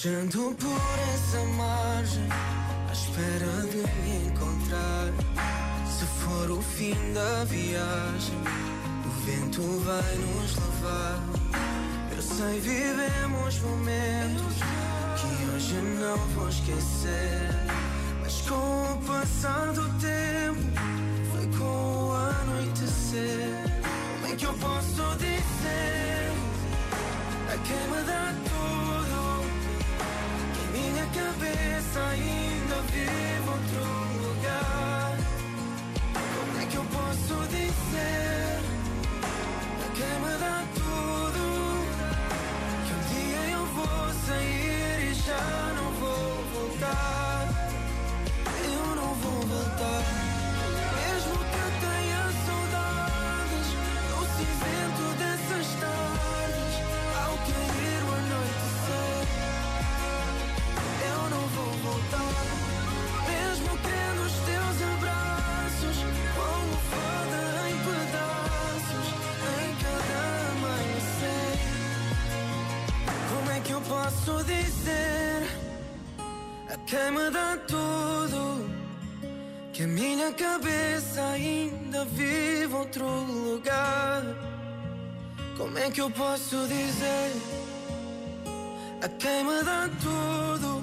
Hoje 0.00 0.14
ando 0.14 0.56
por 0.56 0.98
essa 1.12 1.44
margem, 1.58 2.26
à 2.88 2.90
espera 2.90 3.68
de 3.68 3.76
me 4.00 4.28
encontrar. 4.28 5.12
Se 5.86 6.06
for 6.06 6.50
o 6.52 6.62
fim 6.62 6.94
da 7.12 7.44
viagem, 7.44 8.40
o 9.04 9.10
vento 9.26 9.60
vai 9.84 10.16
nos 10.16 10.56
levar. 10.56 11.20
Eu 12.16 12.22
sei, 12.22 12.60
vivemos 12.60 13.60
momentos 13.60 14.54
que 15.20 15.50
hoje 15.50 15.74
não 15.74 16.16
vou 16.28 16.48
esquecer. 16.48 17.50
Mas 18.22 18.40
com 18.48 18.54
o 18.54 19.02
passar 19.06 19.70
do 19.74 19.86
tempo, 19.98 20.62
foi 21.30 21.46
com 21.58 22.06
o 22.06 22.12
anoitecer. 22.14 23.64
Como 24.14 24.32
é 24.32 24.34
que 24.34 24.46
eu 24.46 24.54
posso 24.54 25.16
dizer 25.18 26.32
a 27.52 27.58
quem 27.58 27.98
me 27.98 28.02
dá 28.06 28.49
cabeça 31.90 32.00
ainda 32.10 32.76
vive 32.92 33.48
outro 33.48 33.84
lugar? 34.22 35.16
Como 36.14 36.60
é 36.60 36.66
que 36.66 36.76
eu 36.76 36.84
posso 36.84 37.34
dizer 37.48 38.60
a 39.80 39.88
quem 39.94 40.14
me 40.20 40.38
dá 40.38 40.64
tudo 40.74 41.42
que 42.86 42.92
um 42.94 43.02
dia 43.14 43.42
eu 43.52 43.66
vou 43.66 44.14
sair 44.26 45.10
e 45.10 45.14
já 45.14 45.74
não 45.76 45.92
vou 45.92 46.44
voltar? 46.54 47.48
Eu 48.64 48.96
não 48.96 49.14
vou 49.14 49.40
voltar. 49.46 50.19
A 76.90 76.96
quem 76.96 77.10
me 77.12 77.30
dá 77.30 77.56
tudo? 77.68 78.68
Que 79.72 79.84
a 79.84 79.86
minha 79.86 80.32
cabeça 80.32 81.22
ainda 81.22 82.04
vive 82.04 82.74
outro 82.74 83.06
lugar. 83.06 84.22
Como 85.56 85.78
é 85.78 85.88
que 85.90 86.00
eu 86.00 86.10
posso 86.10 86.66
dizer 86.66 87.32
a 89.02 89.08
quem 89.08 89.44
me 89.44 89.62
dá 89.62 89.88
tudo? 90.02 90.82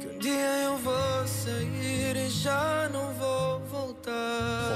Que 0.00 0.06
um 0.06 0.18
dia 0.18 0.62
eu 0.64 0.78
vou 0.78 1.26
sair 1.26 2.16
e 2.16 2.30
já 2.30 2.88
não 2.90 3.12
vou 3.14 3.60
voltar. 3.66 4.69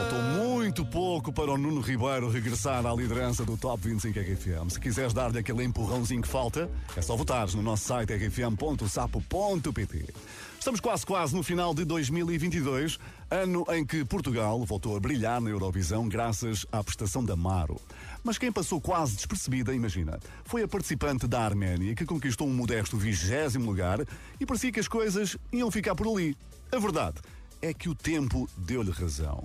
Pouco 1.14 1.32
para 1.32 1.52
o 1.52 1.56
Nuno 1.56 1.80
Ribeiro 1.80 2.28
regressar 2.28 2.84
à 2.84 2.92
liderança 2.92 3.44
do 3.44 3.56
Top 3.56 3.88
25 3.88 4.18
RFM. 4.18 4.68
Se 4.68 4.80
quiseres 4.80 5.14
dar-lhe 5.14 5.38
aquele 5.38 5.62
empurrãozinho 5.62 6.20
que 6.20 6.26
falta, 6.26 6.68
é 6.96 7.00
só 7.00 7.14
votares 7.14 7.54
no 7.54 7.62
nosso 7.62 7.84
site 7.84 8.12
rfm.sapo.pt. 8.12 10.12
Estamos 10.58 10.80
quase 10.80 11.06
quase 11.06 11.36
no 11.36 11.44
final 11.44 11.72
de 11.72 11.84
2022, 11.84 12.98
ano 13.30 13.64
em 13.68 13.86
que 13.86 14.04
Portugal 14.04 14.64
voltou 14.64 14.96
a 14.96 15.00
brilhar 15.00 15.40
na 15.40 15.50
Eurovisão 15.50 16.08
graças 16.08 16.66
à 16.72 16.82
prestação 16.82 17.24
da 17.24 17.36
Maro. 17.36 17.80
Mas 18.24 18.36
quem 18.36 18.50
passou 18.50 18.80
quase 18.80 19.14
despercebida, 19.14 19.72
imagina, 19.72 20.18
foi 20.44 20.64
a 20.64 20.68
participante 20.68 21.28
da 21.28 21.42
Arménia 21.42 21.94
que 21.94 22.04
conquistou 22.04 22.48
um 22.48 22.54
modesto 22.54 22.96
vigésimo 22.96 23.66
lugar 23.66 24.00
e 24.40 24.44
parecia 24.44 24.72
que 24.72 24.80
as 24.80 24.88
coisas 24.88 25.36
iam 25.52 25.70
ficar 25.70 25.94
por 25.94 26.08
ali. 26.08 26.36
A 26.72 26.78
verdade 26.80 27.20
é 27.62 27.72
que 27.72 27.88
o 27.88 27.94
tempo 27.94 28.48
deu-lhe 28.58 28.90
razão. 28.90 29.44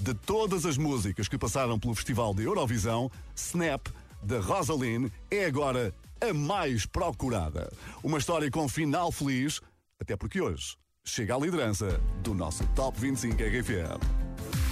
De 0.00 0.14
todas 0.14 0.64
as 0.64 0.78
músicas 0.78 1.28
que 1.28 1.36
passaram 1.36 1.78
pelo 1.78 1.94
Festival 1.94 2.32
de 2.32 2.44
Eurovisão, 2.44 3.10
Snap, 3.36 3.86
da 4.22 4.40
Rosaline, 4.40 5.12
é 5.30 5.44
agora 5.44 5.94
a 6.22 6.32
mais 6.32 6.86
procurada. 6.86 7.70
Uma 8.02 8.16
história 8.16 8.50
com 8.50 8.66
final 8.66 9.12
feliz, 9.12 9.60
até 10.00 10.16
porque 10.16 10.40
hoje 10.40 10.74
chega 11.04 11.34
à 11.34 11.38
liderança 11.38 12.00
do 12.22 12.32
nosso 12.32 12.66
Top 12.74 12.98
25 12.98 13.36
RFM. 13.42 14.00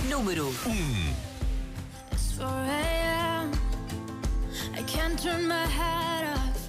Número 0.09 0.47
1. 0.47 0.53
It's 2.13 2.33
4 2.39 2.49
a.m. 2.49 3.53
I 4.79 4.83
can't 4.85 5.23
turn 5.23 5.47
my 5.47 5.67
head 5.67 6.39
off. 6.39 6.69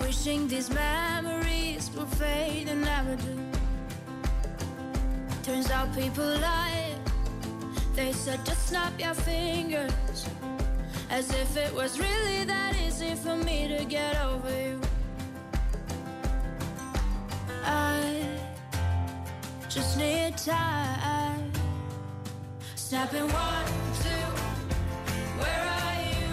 Wishing 0.00 0.48
these 0.48 0.70
memories 0.70 1.90
will 1.94 2.06
fade 2.06 2.70
and 2.70 2.80
never 2.80 3.14
do. 3.16 3.36
Turns 5.42 5.70
out 5.70 5.94
people 5.94 6.24
lie. 6.24 6.91
They 7.94 8.12
said 8.12 8.44
just 8.46 8.68
snap 8.68 8.98
your 8.98 9.14
fingers. 9.14 10.26
As 11.10 11.30
if 11.30 11.56
it 11.56 11.74
was 11.74 12.00
really 12.00 12.44
that 12.44 12.74
easy 12.80 13.14
for 13.14 13.36
me 13.36 13.68
to 13.68 13.84
get 13.84 14.16
over 14.22 14.50
you. 14.50 14.80
I 17.64 18.24
just 19.68 19.98
need 19.98 20.38
time. 20.38 21.52
Snapping 22.76 23.28
one, 23.28 23.66
two. 24.02 24.26
Where 25.40 25.62
are 25.78 25.96
you? 26.12 26.30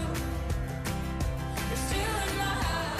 In 1.95 2.38
my 2.38 2.43
heart. 2.43 2.99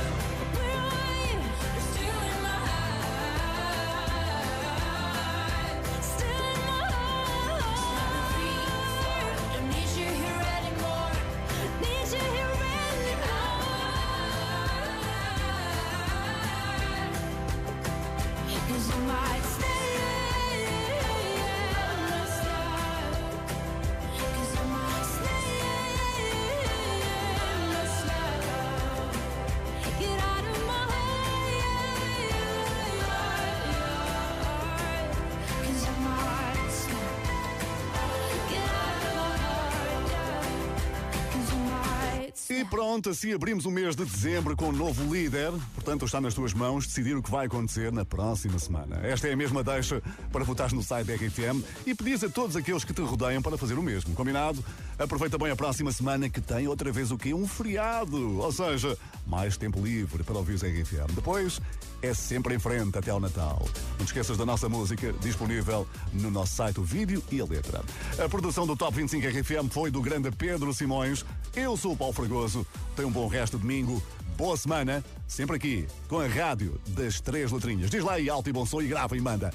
Pronto, 42.71 43.09
assim 43.09 43.33
abrimos 43.33 43.65
o 43.65 43.69
mês 43.69 43.97
de 43.97 44.05
dezembro 44.05 44.55
com 44.55 44.69
um 44.69 44.71
novo 44.71 45.13
líder. 45.13 45.51
Portanto, 45.75 46.05
está 46.05 46.21
nas 46.21 46.33
tuas 46.33 46.53
mãos 46.53 46.87
decidir 46.87 47.17
o 47.17 47.21
que 47.21 47.29
vai 47.29 47.45
acontecer 47.45 47.91
na 47.91 48.05
próxima 48.05 48.57
semana. 48.57 49.01
Esta 49.03 49.27
é 49.27 49.33
a 49.33 49.35
mesma 49.35 49.61
deixa 49.61 50.01
para 50.31 50.45
votar 50.45 50.71
no 50.71 50.81
site 50.81 51.07
da 51.07 51.15
RFM 51.15 51.61
e 51.85 51.93
pedis 51.93 52.23
a 52.23 52.29
todos 52.29 52.55
aqueles 52.55 52.85
que 52.85 52.93
te 52.93 53.01
rodeiam 53.01 53.41
para 53.41 53.57
fazer 53.57 53.77
o 53.77 53.83
mesmo. 53.83 54.15
Combinado? 54.15 54.63
Aproveita 54.97 55.37
bem 55.37 55.51
a 55.51 55.55
próxima 55.55 55.91
semana 55.91 56.29
que 56.29 56.39
tem 56.39 56.65
outra 56.65 56.93
vez 56.93 57.11
o 57.11 57.17
quê? 57.17 57.33
Um 57.33 57.45
feriado. 57.45 58.39
Ou 58.39 58.51
seja, 58.53 58.97
mais 59.27 59.57
tempo 59.57 59.81
livre 59.81 60.23
para 60.23 60.37
ouvir 60.37 60.53
a 60.53 60.67
RFM. 60.67 61.13
Depois 61.13 61.59
é 62.01 62.13
sempre 62.13 62.55
em 62.55 62.59
frente 62.59 62.97
até 62.97 63.11
ao 63.11 63.19
Natal. 63.19 63.61
Não 63.91 64.05
te 64.05 64.09
esqueças 64.09 64.37
da 64.37 64.45
nossa 64.45 64.67
música 64.67 65.13
disponível 65.13 65.87
no 66.13 66.31
nosso 66.31 66.55
site, 66.55 66.79
o 66.79 66.83
vídeo 66.83 67.23
e 67.31 67.39
a 67.39 67.45
letra. 67.45 67.83
A 68.23 68.27
produção 68.27 68.65
do 68.65 68.75
Top 68.75 68.95
25 68.95 69.27
RFM 69.27 69.69
foi 69.71 69.91
do 69.91 70.01
grande 70.01 70.31
Pedro 70.31 70.73
Simões. 70.73 71.25
Eu 71.55 71.77
sou 71.77 71.93
o 71.93 71.97
Paulo 71.97 72.13
Fragoso. 72.13 72.65
Tenha 72.95 73.07
um 73.07 73.11
bom 73.11 73.27
resto 73.27 73.57
de 73.57 73.63
domingo. 73.63 74.01
Boa 74.37 74.57
semana, 74.57 75.03
sempre 75.27 75.55
aqui, 75.55 75.87
com 76.07 76.19
a 76.19 76.27
rádio 76.27 76.79
das 76.87 77.21
três 77.21 77.51
letrinhas. 77.51 77.89
Diz 77.89 78.03
lá 78.03 78.13
aí 78.13 78.29
alto 78.29 78.49
e 78.49 78.53
bom 78.53 78.65
som 78.65 78.81
e 78.81 78.87
grava 78.87 79.15
e 79.15 79.21
manda. 79.21 79.53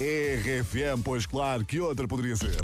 RFM, 0.00 1.02
pois 1.04 1.26
claro, 1.26 1.64
que 1.64 1.80
outra 1.80 2.06
poderia 2.06 2.36
ser. 2.36 2.56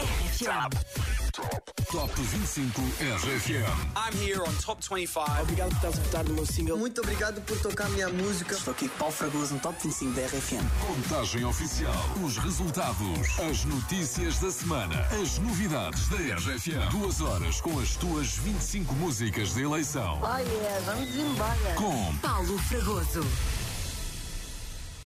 Top 1.33 2.12
25 2.14 2.78
RFM. 3.01 3.64
I'm 3.97 4.12
here 4.18 4.43
on 4.43 4.53
Top 4.61 4.83
25. 4.83 5.41
Obrigado 5.41 5.70
por 5.70 5.76
estás 5.76 5.99
a 5.99 6.03
votar 6.03 6.24
no 6.24 6.35
meu 6.35 6.45
single. 6.45 6.76
Muito 6.76 7.01
obrigado 7.01 7.41
por 7.41 7.59
tocar 7.59 7.87
a 7.87 7.89
minha 7.89 8.09
música. 8.11 8.55
Estou 8.55 8.72
aqui 8.72 8.87
com 8.87 8.99
Paulo 8.99 9.14
Fragoso 9.14 9.55
no 9.55 9.61
Top 9.61 9.74
25 9.83 10.12
da 10.12 10.26
RFM. 10.26 10.68
Contagem 10.87 11.45
oficial. 11.47 11.95
Os 12.22 12.37
resultados. 12.37 13.41
As 13.51 13.64
notícias 13.64 14.41
da 14.41 14.51
semana. 14.51 15.07
As 15.22 15.39
novidades 15.39 16.07
da 16.09 16.16
RFM. 16.18 16.91
Duas 16.91 17.22
horas 17.22 17.62
com 17.62 17.80
as 17.80 17.97
tuas 17.97 18.37
25 18.37 18.95
músicas 18.97 19.55
de 19.55 19.62
eleição. 19.62 20.20
Oh 20.22 20.39
yeah, 20.39 20.80
vamos 20.85 21.16
embora. 21.16 21.74
Com 21.76 22.14
Paulo 22.18 22.59
Fragoso. 22.59 23.26